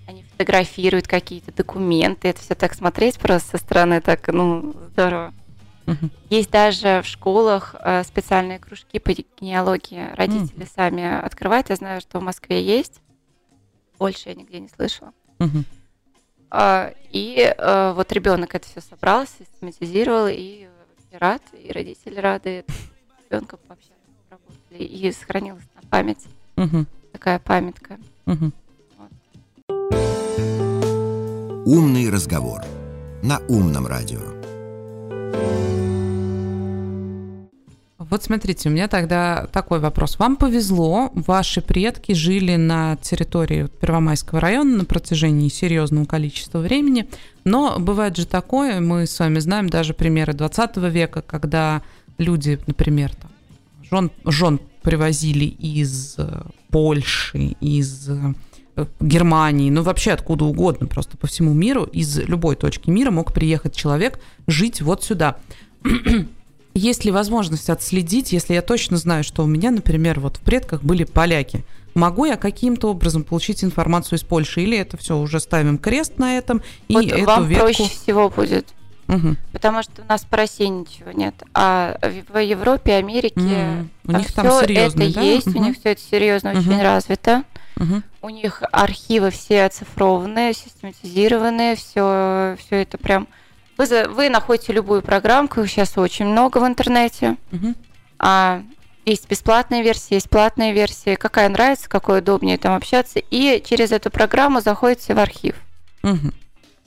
[0.07, 2.27] они фотографируют какие-то документы.
[2.27, 5.33] Это все так смотреть просто со стороны так, ну, здорово.
[5.85, 6.12] Мгм.
[6.29, 10.07] Есть даже в школах э, специальные кружки по генеалогии.
[10.15, 11.69] Родители сами открывают.
[11.69, 13.01] Я знаю, что в Москве есть.
[13.97, 15.13] Больше я нигде не слышала.
[16.51, 20.67] А, И э, вот ребенок это все собрал, систематизировал, и
[21.11, 22.65] рад, и родители рады.
[23.29, 23.93] Ребенка пообщались,
[24.29, 26.87] работали, и сохранилась на память Мгм.
[27.11, 27.97] такая памятка.
[28.25, 28.53] Мгм.
[31.65, 32.61] «Умный разговор»
[33.21, 34.38] на умном радио.
[38.09, 40.17] Вот смотрите, у меня тогда такой вопрос.
[40.17, 47.07] Вам повезло, ваши предки жили на территории Первомайского района на протяжении серьезного количества времени,
[47.43, 51.83] но бывает же такое, мы с вами знаем даже примеры 20 века, когда
[52.17, 53.31] люди, например, там,
[53.91, 56.41] жен, жен привозили из э,
[56.71, 58.33] Польши, из э,
[58.99, 63.75] Германии, ну вообще откуда угодно, просто по всему миру, из любой точки мира мог приехать
[63.75, 65.37] человек жить вот сюда.
[66.73, 70.84] Есть ли возможность отследить, если я точно знаю, что у меня, например, вот в предках
[70.84, 71.65] были поляки?
[71.95, 76.38] Могу я каким-то образом получить информацию из Польши, или это все уже ставим крест на
[76.38, 77.65] этом и вот эту вам ветку?
[77.65, 78.67] проще всего будет,
[79.08, 79.38] Мгм.
[79.51, 81.34] потому что у нас по России ничего нет.
[81.55, 85.21] А в Европе, Америке М, у них там серьезно, это да?
[85.21, 85.63] есть, у Мгм.
[85.63, 86.82] них все это серьезно, очень Мгм.
[86.82, 87.43] развито.
[87.75, 88.03] Мгм.
[88.21, 93.27] У них архивы все оцифрованные, систематизированные, все, все это прям.
[93.79, 97.37] Вы, вы находите любую программку, их сейчас очень много в интернете.
[97.51, 97.75] Мгм.
[98.19, 98.61] А,
[99.05, 101.15] есть бесплатные версии, есть платные версии.
[101.15, 103.19] Какая нравится, какой удобнее там общаться.
[103.31, 105.55] И через эту программу заходите в архив.
[106.03, 106.33] Мгм.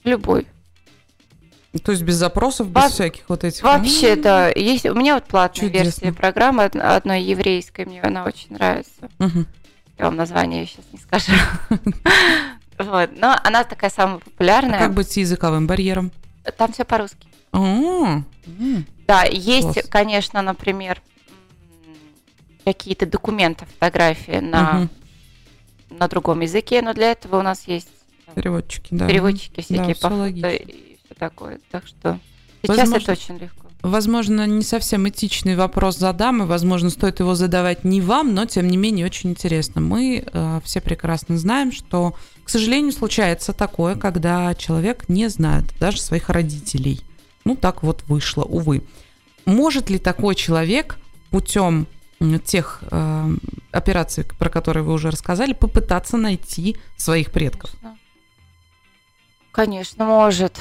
[0.05, 0.46] Любой.
[1.83, 3.62] То есть без запросов, без Во- всяких вот этих...
[3.62, 4.48] Вообще, М, да.
[4.50, 5.85] Есть, у меня вот платная Чудесно.
[6.05, 9.09] версия программы од- одной еврейской, мне она очень нравится.
[9.18, 9.46] мгм.
[9.98, 11.33] Я вам название сейчас не скажу.
[12.78, 13.11] Вот.
[13.16, 14.78] Но она такая самая популярная.
[14.81, 16.11] Как быть с языковым барьером?
[16.57, 17.26] Там все по-русски.
[17.52, 18.26] А, м,
[19.07, 19.87] Да, есть, Класс.
[19.88, 21.02] конечно, например,
[22.64, 24.90] какие-то документы, фотографии на, Мгм.
[25.98, 27.88] на другом языке, но для этого у нас есть
[28.26, 29.09] там, Переводчики, да.
[29.09, 31.61] переводчики Да, всякие всё по фото и все такое.
[31.70, 32.18] Так что
[32.62, 33.62] сейчас Возможно- это очень легко.
[33.83, 38.68] Возможно, не совсем этичный вопрос задам, и, возможно, стоит его задавать не вам, но, тем
[38.68, 39.81] не менее, очень интересно.
[39.81, 42.14] Мы э, все прекрасно знаем, что,
[42.45, 47.01] к сожалению, случается такое, когда человек не знает даже своих родителей.
[47.45, 48.85] Ну, так вот вышло, увы.
[49.47, 50.99] Может ли такой человек
[51.31, 51.88] путем
[52.45, 53.31] тех э,
[53.73, 57.73] операций, про которые вы уже рассказали, попытаться найти своих предков?
[57.81, 57.99] Конечно.
[59.53, 60.57] Конечно, может.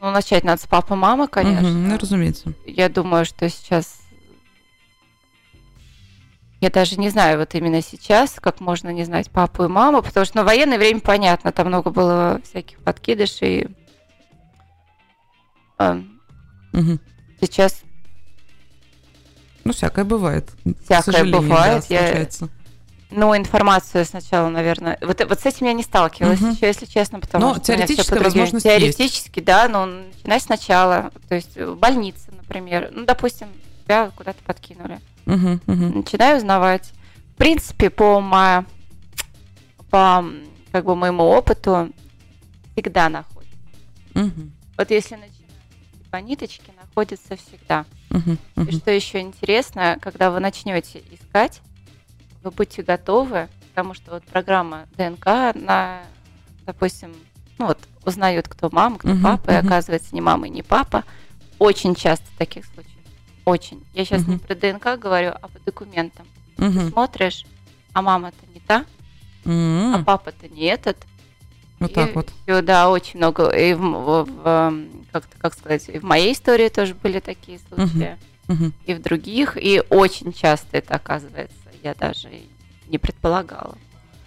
[0.00, 1.68] Ну, начать надо с папы, мамы, конечно.
[1.68, 2.52] Мгм, ну, разумеется.
[2.66, 4.00] Я думаю, что сейчас...
[6.60, 10.24] Я даже не знаю, вот именно сейчас, как можно не знать папу и маму, потому
[10.24, 13.68] что на военное время понятно, там много было всяких подкидышей.
[15.76, 16.00] А,
[16.72, 17.00] Мгм.
[17.40, 17.82] Сейчас
[19.64, 20.50] Ну, всякое бывает.
[20.84, 21.84] Всякое сожалению, да, бывает.
[21.88, 22.48] Я- случается.
[23.16, 24.98] Ну, информацию сначала, наверное.
[25.00, 26.50] Вот, вот с этим я не сталкивалась Мгм.
[26.52, 28.96] еще, если честно, потому Но что у меня всё теоретическая по другим- возможность есть.
[28.98, 31.12] Теоретически, да, но начинай сначала.
[31.28, 32.90] То есть в больнице, например.
[32.92, 33.48] Ну, допустим,
[33.84, 34.98] тебя куда-то подкинули.
[35.26, 35.98] Мгм, мгм.
[35.98, 36.92] Начинаю узнавать.
[37.34, 38.64] В принципе, по, ма-
[39.90, 40.24] по
[40.72, 41.90] как бы моему опыту
[42.72, 43.50] всегда находят.
[44.14, 45.30] Мгм, Вот если начинать
[46.10, 47.84] по ниточке, находится всегда.
[48.10, 48.72] мгм, И мгм.
[48.72, 51.60] что еще интересно, когда вы начнете искать,
[52.44, 56.02] вы будьте готовы, потому что вот программа ДНК на,
[56.66, 57.14] допустим,
[57.58, 59.66] ну вот узнает, кто мама, кто Мгм, папа, и мгм.
[59.66, 61.04] оказывается не мама и не папа.
[61.58, 62.92] Очень часто таких случаев.
[63.46, 63.82] Очень.
[63.94, 64.40] Я сейчас не Мгм.
[64.40, 66.26] про ДНК говорю, а по документам.
[66.58, 66.90] Мгм.
[66.90, 67.44] Смотришь,
[67.94, 68.84] а мама-то не та,
[69.46, 70.96] а М, папа-то не этот.
[71.80, 72.30] Вот И так вот.
[72.44, 73.48] всё, да, очень много.
[73.50, 77.58] И в, в- в, эм, как, как сказать, и в моей истории тоже были такие
[77.68, 78.16] случаи.
[78.46, 78.74] Мгм.
[78.84, 82.30] и в других, и очень часто это оказывается, я даже
[82.88, 83.76] не предполагала.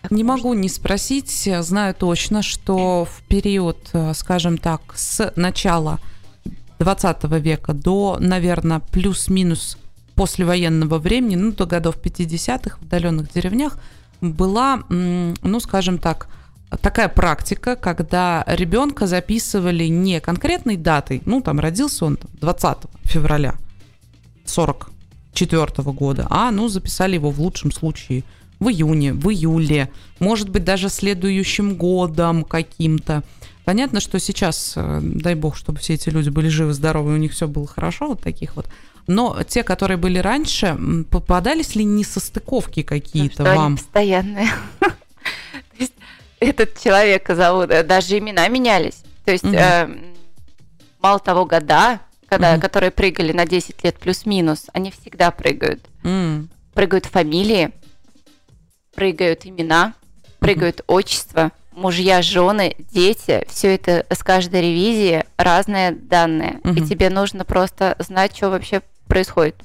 [0.09, 5.99] Не могу не спросить, знаю точно, что в период, э, скажем так, с начала
[6.79, 9.77] 20 века до, наверное, плюс-минус
[10.15, 13.77] послевоенного времени, ну, до годов 50-х в отдаленных деревнях,
[14.21, 16.27] была, ну, скажем так,
[16.81, 23.55] такая практика, когда ребенка записывали не конкретной датой, ну, там родился он 20 февраля
[25.37, 28.23] 44 года, а, ну, записали его в лучшем случае
[28.59, 33.23] в июне, в июле, может быть, даже следующим годом каким-то.
[33.65, 37.33] Понятно, что сейчас, э, дай бог, чтобы все эти люди были живы, здоровы, у них
[37.33, 38.67] все было хорошо, вот таких вот.
[39.05, 40.77] Но те, которые были раньше,
[41.11, 43.77] попадались ли несостыковки какие-то ну, вам?
[43.77, 44.47] Постоянные.
[44.79, 44.89] То
[45.77, 45.93] есть
[46.39, 49.03] этот человека зовут, э, даже имена менялись.
[49.25, 49.89] То есть э,
[50.99, 55.85] мало того, года, когда, которые прыгали на 10 лет плюс-минус, они всегда прыгают.
[56.73, 57.71] Прыгают фамилии,
[58.95, 59.93] прыгают имена,
[60.39, 66.59] прыгают отчества, мужья, жены, дети, все это с каждой ревизии разные данные.
[66.75, 69.55] И тебе нужно просто знать, что вообще происходит.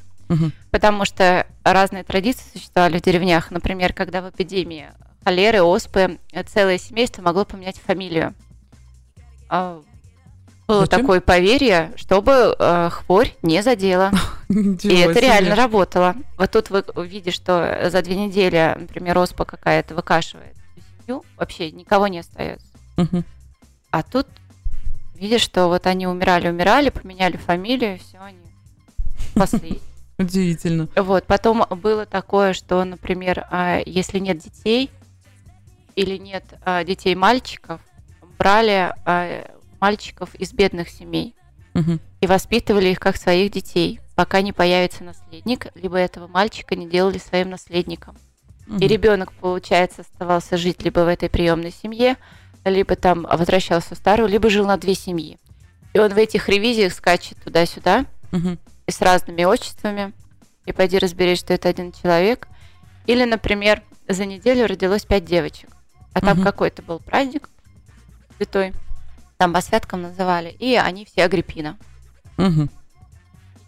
[0.71, 3.51] Потому что разные традиции существовали в деревнях.
[3.51, 4.89] Например, когда в эпидемии
[5.25, 8.35] холеры, оспы, целое семейство могло поменять фамилию.
[10.73, 11.01] Было Зачем?
[11.01, 14.11] такое поверье, чтобы э, хворь не задела.
[14.49, 16.15] И это реально работало.
[16.39, 20.57] Вот тут вы видите, что за две недели, например, оспа какая-то выкашивает
[21.03, 22.67] семью, вообще никого не остается.
[23.91, 24.27] А тут
[25.15, 28.39] видишь, что вот они умирали, умирали, поменяли фамилию, все, они
[29.31, 29.83] спаслись.
[30.19, 30.89] Удивительно.
[30.97, 34.91] Вот, потом было такое, что, например, а, если нет детей
[35.97, 37.81] или нет а, детей мальчиков,
[38.39, 39.51] брали а,
[39.83, 41.35] мальчиков из бедных семей
[41.75, 41.99] угу.
[42.21, 47.19] и воспитывали их как своих детей, пока не появится наследник, либо этого мальчика не делали
[47.19, 48.17] своим наследником.
[48.67, 48.79] Угу.
[48.79, 52.17] И ребенок, получается, оставался жить либо в этой приемной семье,
[52.65, 55.39] либо там возвращался в старую, либо жил на две семьи.
[55.93, 60.13] И он в этих ревизиях скачет туда-сюда, угу и с разными отчествами,
[60.67, 62.49] и пойди разберись, что это один человек.
[63.07, 65.71] Или, например, за неделю родилось пять девочек,
[66.13, 66.45] а там угу.
[66.45, 67.49] какой-то был праздник
[68.37, 68.73] святой,
[69.43, 71.77] там по святкам называли, и они все Агриппина.
[72.39, 72.69] Угу.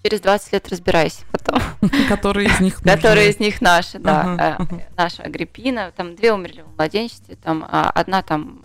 [0.05, 1.61] Через 20 лет разбирайся потом.
[2.09, 4.57] Которые из них Которые из них наши, да.
[4.61, 5.91] Э, наша Агриппина.
[5.97, 8.63] Там две умерли в младенчестве, там а, одна там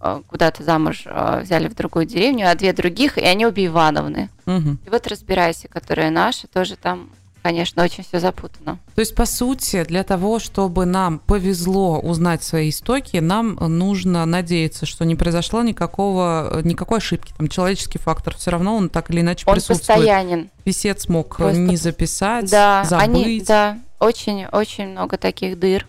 [0.00, 4.30] Э, куда-то замуж взяли в другую деревню, а две других, и они обе Ивановны.
[4.46, 4.78] Угу.
[4.86, 7.10] И вот разбирайся, которая наша, тоже там
[7.48, 8.78] конечно, очень все запутано.
[8.94, 14.84] То есть, по сути, для того, чтобы нам повезло узнать свои истоки, нам нужно надеяться,
[14.84, 17.32] что не произошло никакого, никакой ошибки.
[17.36, 19.98] Там человеческий фактор все равно он так или иначе он присутствует.
[19.98, 20.50] постоянен.
[20.64, 21.58] Писец мог Просто...
[21.58, 23.06] не записать, да, забыть.
[23.06, 25.86] Они, да, очень-очень много таких дыр.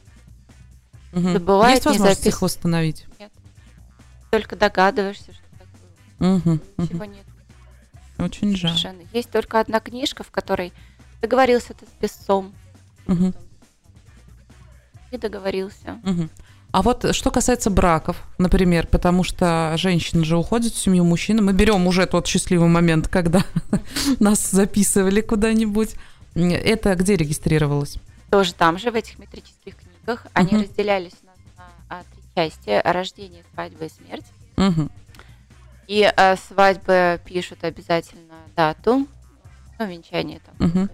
[1.11, 1.29] Угу.
[1.31, 2.35] Забывает, Есть возможность запис...
[2.35, 3.05] их восстановить?
[3.19, 3.31] Нет
[4.29, 5.67] только догадываешься, что так
[6.19, 6.35] было.
[6.35, 7.11] Угу, Ничего угу.
[7.11, 7.25] нет.
[8.17, 8.71] Очень жаль.
[8.71, 9.01] Совершенно.
[9.13, 10.73] Есть только одна книжка, в которой
[11.21, 12.53] договорился ты с песцом.
[13.07, 13.33] Угу.
[15.11, 15.99] И договорился.
[16.03, 16.29] Угу.
[16.71, 21.53] А вот что касается браков, например, потому что женщина же уходит в семью мужчины, мы
[21.53, 23.43] берем уже тот счастливый момент, когда
[24.19, 25.95] нас записывали куда-нибудь.
[26.35, 27.97] Это где регистрировалось?
[28.29, 30.27] Тоже там же, в этих метрических книгах.
[30.33, 30.63] Они угу.
[30.63, 31.37] разделялись у нас
[31.89, 34.25] на три части рождение, свадьба и смерть.
[34.57, 34.89] Угу.
[35.87, 39.07] И э, свадьбы пишут обязательно дату,
[39.79, 40.69] ну, венчание там.
[40.69, 40.89] Угу.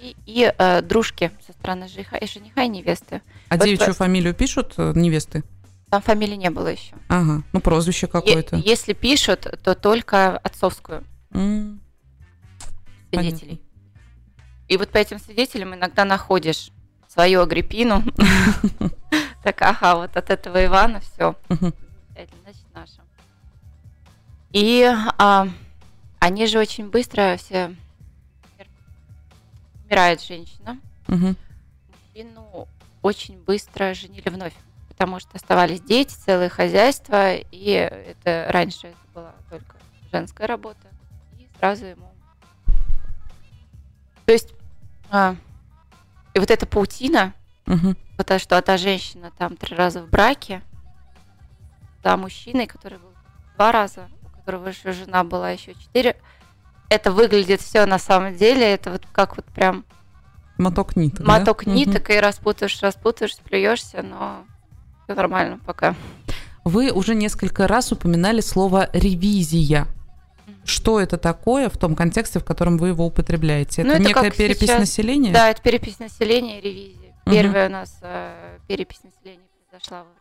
[0.00, 3.20] И, и э, дружки со стороны жениха и жениха и невесты.
[3.48, 3.94] А вот девичью по...
[3.94, 5.42] фамилию пишут э, невесты?
[5.90, 6.94] Там фамилии не было еще.
[7.08, 8.56] Ага, ну прозвище какое-то.
[8.56, 11.02] Е- если пишут, то только отцовскую.
[11.30, 11.78] Mm.
[13.10, 13.40] Свидетелей.
[13.40, 13.58] Понятно.
[14.68, 16.70] И вот по этим свидетелям иногда находишь
[17.08, 18.04] свою Агриппину,
[19.42, 21.34] Так, ага, вот от этого Ивана все.
[21.48, 23.00] Значит, наша.
[24.52, 24.84] И
[25.18, 25.48] а,
[26.18, 27.74] они же очень быстро все
[29.88, 30.78] умирает женщина.
[31.08, 32.68] Мужчину
[33.02, 34.54] очень быстро женили вновь,
[34.88, 39.76] потому что оставались дети, целое хозяйство, и это раньше это была только
[40.12, 40.88] женская работа,
[41.38, 42.10] и сразу ему.
[44.26, 44.52] То есть
[45.10, 45.36] а,
[46.34, 47.32] и вот эта паутина,
[47.66, 50.60] угу потому что та женщина там три раза в браке,
[52.02, 53.12] за мужчиной, который был
[53.54, 56.20] два раза, у которого еще жена была еще четыре.
[56.88, 59.84] Это выглядит все на самом деле, это вот как вот прям
[60.56, 61.26] моток ниток.
[61.26, 61.70] Моток да?
[61.72, 62.12] ниток, угу.
[62.12, 64.44] и распутаешь, распутаешь, плюешься, но
[65.04, 65.94] все нормально пока.
[66.64, 69.86] Вы уже несколько раз упоминали слово ревизия.
[70.64, 73.82] Что это такое в том контексте, в котором вы его употребляете?
[73.82, 74.80] Это, ну, это некая перепись сейчас...
[74.80, 75.32] населения?
[75.32, 77.14] Да, это перепись населения и ревизия.
[77.24, 80.18] Первая у нас э, перепись населения произошла во время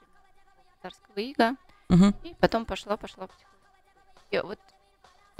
[0.81, 1.55] царского ига,
[1.89, 2.13] угу.
[2.23, 3.57] и потом пошла, пошла потихоньку.
[4.31, 4.59] И вот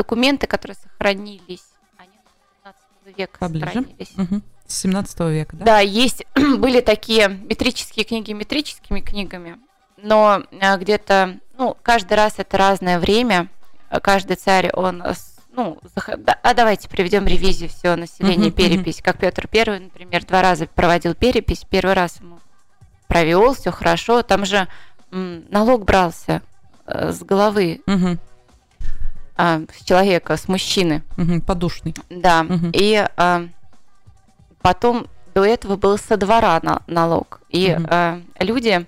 [0.08, 1.64] документы, которые сохранились,
[1.98, 3.66] они с 17 века Поближе.
[3.66, 4.12] сохранились.
[4.16, 4.43] Мгм.
[4.68, 5.66] С 17 века, да?
[5.66, 9.58] Да, есть, были такие метрические книги метрическими книгами,
[9.98, 13.48] но э, где-то, ну, каждый раз это разное время,
[13.89, 15.04] э, каждый царь, он,
[15.52, 20.43] ну, зах- а давайте приведем ревизию всего населения, Мгм, перепись, как Петр Первый, например, два
[20.43, 22.39] раза проводил перепись, первый раз ему
[23.08, 24.68] провел, все хорошо, там же
[25.10, 26.43] налог брался
[26.86, 28.20] э, с головы Мгм.
[29.38, 31.04] А, с человека, с мужчины.
[31.16, 31.42] Мгм.
[31.42, 31.94] Подушный.
[32.10, 32.72] Да, Мгм.
[32.74, 33.48] и а,
[34.62, 37.42] потом до этого был со двора на- налог.
[37.50, 37.88] И Мгм.
[37.90, 38.86] а, люди,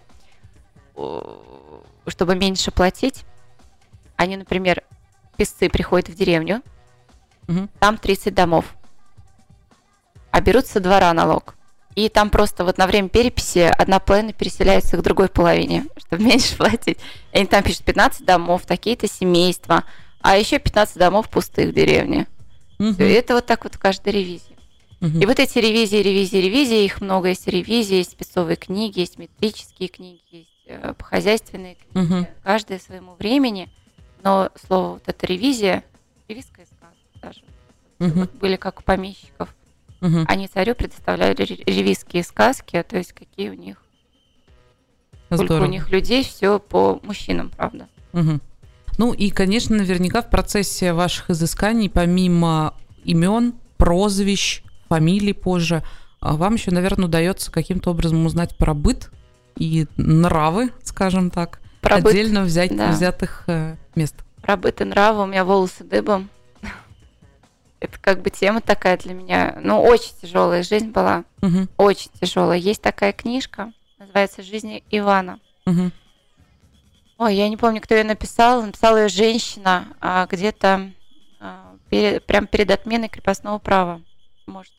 [2.08, 3.24] чтобы меньше платить,
[4.16, 4.84] они, например,
[5.38, 6.62] песцы приходят в деревню,
[7.48, 7.70] Мгм.
[7.80, 8.66] там 30 домов,
[10.32, 11.56] а берут со двора налог.
[11.96, 16.56] И там просто вот на время переписи одна половина переселяется к другой половине, чтобы меньше
[16.58, 17.00] платить.
[17.32, 19.84] И они там пишут 15 домов, такие-то семейства,
[20.22, 22.28] а еще 15 домов пустых в деревне.
[22.78, 22.96] Мгм.
[23.04, 24.56] И это вот так вот в каждой ревизии.
[25.00, 25.22] Мгм.
[25.22, 27.30] И вот эти ревизии, ревизии, ревизии, их много.
[27.30, 32.06] Есть ревизии, есть спецовые книги, есть метрические книги, есть э, хозяйственные книги.
[32.06, 32.28] Мгм.
[32.44, 33.70] Каждое своему времени.
[34.24, 35.84] Но слово вот эта ревизия,
[36.28, 37.42] ревизская сказка даже.
[38.00, 38.20] Мгм.
[38.22, 39.54] Вот были как у помещиков.
[40.02, 40.26] Мгм.
[40.28, 43.82] Они царю предоставляли ре- ревизские сказки, то есть какие у них,
[45.28, 45.66] сколько Здорово.
[45.66, 47.88] у них людей, все по мужчинам, правда.
[48.14, 48.42] Мгм.
[49.00, 52.74] Ну и, конечно, наверняка в процессе ваших изысканий, помимо
[53.06, 55.84] имен, прозвищ, фамилий позже,
[56.20, 59.10] а, вам еще, наверное, удается каким-то образом узнать про быт
[59.56, 62.92] и нравы, скажем так, Про быт, отдельно взять, да.
[62.92, 64.16] взятых э, мест.
[64.42, 66.30] про быт и нравы, у меня волосы дыбом.
[67.80, 69.58] Это как бы тема такая для меня.
[69.64, 71.24] Ну, очень тяжелая жизнь была.
[71.40, 71.70] Мгм.
[71.78, 72.58] Очень тяжелая.
[72.58, 75.40] Есть такая книжка, называется «Жизнь Ивана».
[75.66, 75.94] Мгм.
[77.20, 78.64] Ой, я не помню, кто ее написал.
[78.64, 80.90] Написала ее женщина а, где-то
[81.42, 84.02] а, пере- прям перед отменой крепостного права.
[84.48, 84.72] Может,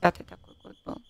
[0.00, 1.02] 60 такой год был.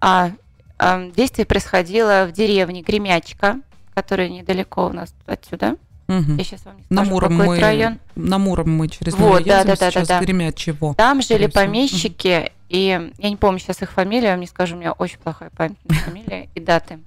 [0.00, 0.32] А,
[0.78, 3.60] а, действие происходило в деревне Гремячка,
[3.94, 5.76] которая недалеко у нас отсюда.
[6.08, 6.36] Мгм.
[6.36, 7.98] Я сейчас вам не На скажу, Муром какой мы, район.
[8.16, 10.20] на Муром мы через Вот, да, да, да, да, да.
[10.20, 10.94] Гремячево.
[10.96, 14.78] Там жили помещики, и я не помню сейчас их фамилию, я вам не скажу, у
[14.80, 16.98] меня очень плохая память на фамилии и даты.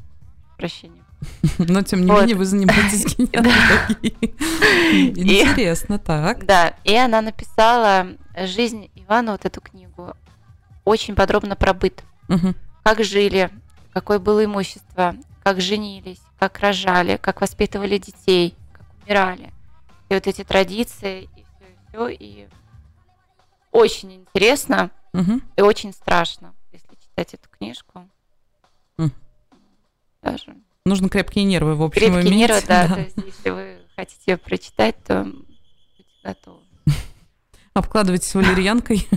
[0.58, 0.99] Прощения.
[1.58, 2.22] Но, тем не Вот.
[2.22, 4.16] менее, вы занимаетесь генеалогией.
[5.16, 6.46] Интересно, так.
[6.46, 8.08] Да, и она написала
[8.38, 10.14] «Жизнь Ивана», вот эту книгу,
[10.86, 12.04] очень подробно про быт.
[12.84, 13.50] Как жили,
[13.94, 19.52] какое было имущество, как женились, как рожали, как воспитывали детей, как умирали.
[20.10, 22.08] И вот эти традиции, и все, и все.
[22.10, 22.48] И
[23.72, 25.42] очень интересно Мгм.
[25.56, 28.08] и очень страшно, если читать эту книжку.
[28.98, 29.12] М.
[30.22, 30.56] Даже
[30.90, 32.40] Нужно крепкие нервы, в общем, крепкие иметь.
[32.40, 36.60] нервы, да, То есть, если вы хотите ее прочитать, то будьте готовы.
[37.74, 39.08] Обкладывайтесь валерьянкой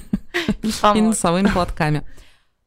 [0.62, 2.04] и носовыми платками.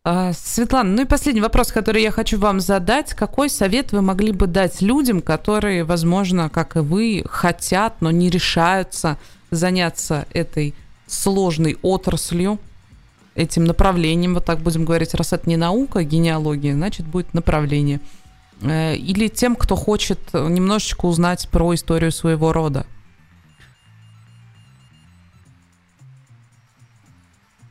[0.08, 3.16] А, Светлана, ну и последний вопрос, который я хочу вам задать.
[3.16, 8.30] Какой совет вы могли бы дать людям, которые, возможно, как и вы, хотят, но не
[8.30, 9.18] решаются
[9.50, 10.76] заняться этой
[11.08, 12.60] сложной отраслью,
[13.34, 18.00] этим направлением, вот так будем говорить, раз это не наука, а генеалогия, значит, будет направление.
[18.62, 22.86] Э, Или тем, кто хочет немножечко узнать про историю своего рода.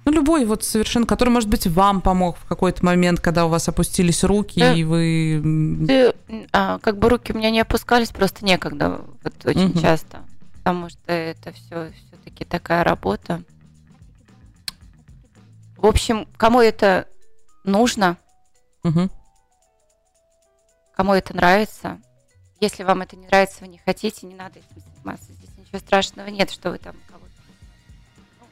[0.06, 3.68] Ну, любой вот совершенно, который, может быть, вам помог в какой-то момент, когда у вас
[3.68, 4.74] опустились руки, Да.
[4.74, 5.86] и вы...
[5.86, 6.14] Ты,
[6.52, 9.80] а, как бы руки у меня не опускались, просто некогда, вот очень Мгм.
[9.80, 10.18] часто,
[10.58, 13.42] потому что это все все-таки такая работа.
[15.78, 17.08] В общем, кому это
[17.64, 18.18] нужно,
[18.82, 19.10] мгм,
[20.94, 22.00] кому это нравится,
[22.60, 25.32] если вам это не нравится, вы не хотите, не надо этим заниматься.
[25.32, 27.30] Здесь ничего страшного нет, что вы там кого-то...
[28.40, 28.46] Ну,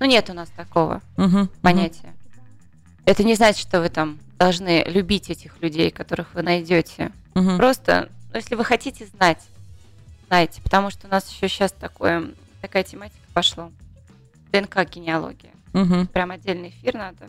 [0.00, 1.48] Ну, нет у нас такого мгм.
[1.60, 2.14] понятия.
[3.04, 7.12] Это не значит, что вы там должны любить этих людей, которых вы найдете.
[7.34, 7.56] Мгм.
[7.56, 9.40] Просто, ну, если вы хотите знать,
[10.28, 12.30] знайте, потому что у нас еще сейчас такое,
[12.60, 13.70] такая тематика пошла.
[14.52, 15.50] ДНК генеалогия.
[15.72, 17.28] Мгм, Прям отдельный эфир надо.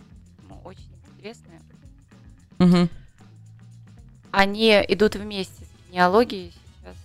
[0.49, 1.61] Ну, очень интересная.
[2.59, 2.89] мгм.
[4.34, 6.95] Они идут вместе с генеалогией сейчас.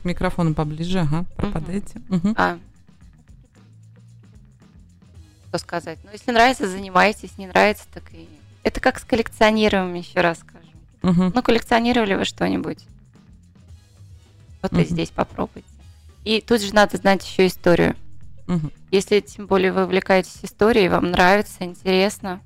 [0.00, 2.00] К микрофону поближе, ага, пропадайте.
[2.08, 2.34] Мгм.
[2.38, 2.58] А,
[5.50, 5.98] что сказать?
[6.04, 8.26] Ну, если нравится, занимайтесь, не нравится, так и...
[8.62, 10.70] Это как с коллекционированием, еще раз скажу.
[11.02, 11.32] Мгм.
[11.34, 12.82] Ну, коллекционировали вы что-нибудь?
[14.62, 14.84] Вот и Мгм.
[14.86, 15.68] здесь попробуйте.
[16.24, 17.94] И тут же надо знать еще историю.
[18.46, 18.72] Мгм.
[18.90, 22.40] Если тем более вы увлекаетесь историей, вам нравится, интересно,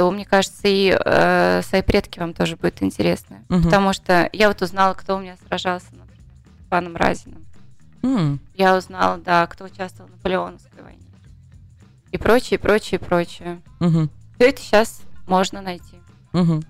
[0.00, 3.44] то, мне кажется, и э, свои предки вам тоже будут интересны.
[3.50, 3.64] Мгм.
[3.64, 6.24] Потому что я вот узнала, кто у меня сражался, например,
[6.58, 7.44] с Иваном Разиным.
[8.00, 8.38] Mm.
[8.54, 11.02] Я узнала, да, кто участвовал в Наполеоновской войне.
[12.12, 13.60] И прочее, прочее, прочее.
[13.80, 14.08] Угу.
[14.36, 16.00] Все это сейчас можно найти.
[16.32, 16.62] Угу.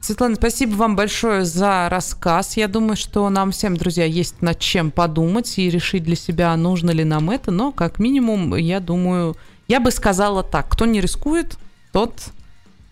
[0.00, 2.56] Светлана, спасибо вам большое за рассказ.
[2.56, 6.90] Я думаю, что нам всем, друзья, есть над чем подумать и решить для себя, нужно
[6.90, 7.50] ли нам это.
[7.50, 9.36] Но, как минимум, я думаю,
[9.68, 11.58] я бы сказала так, кто не рискует,
[11.92, 12.14] тот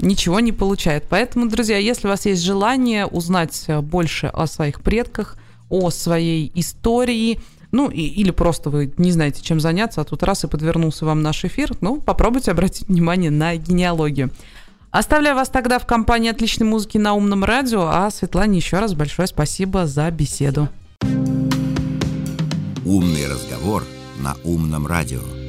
[0.00, 1.04] ничего не получает.
[1.08, 5.36] Поэтому, друзья, если у вас есть желание узнать больше о своих предках,
[5.68, 7.40] о своей истории,
[7.72, 11.22] ну, и, или просто вы не знаете, чем заняться, а тут раз и подвернулся вам
[11.22, 14.30] наш эфир, ну, попробуйте обратить внимание на генеалогию.
[14.90, 19.28] Оставляю вас тогда в компании отличной музыки на умном радио, а Светлане еще раз большое
[19.28, 20.68] спасибо за беседу.
[22.84, 23.84] Умный разговор
[24.18, 25.39] на умном радио.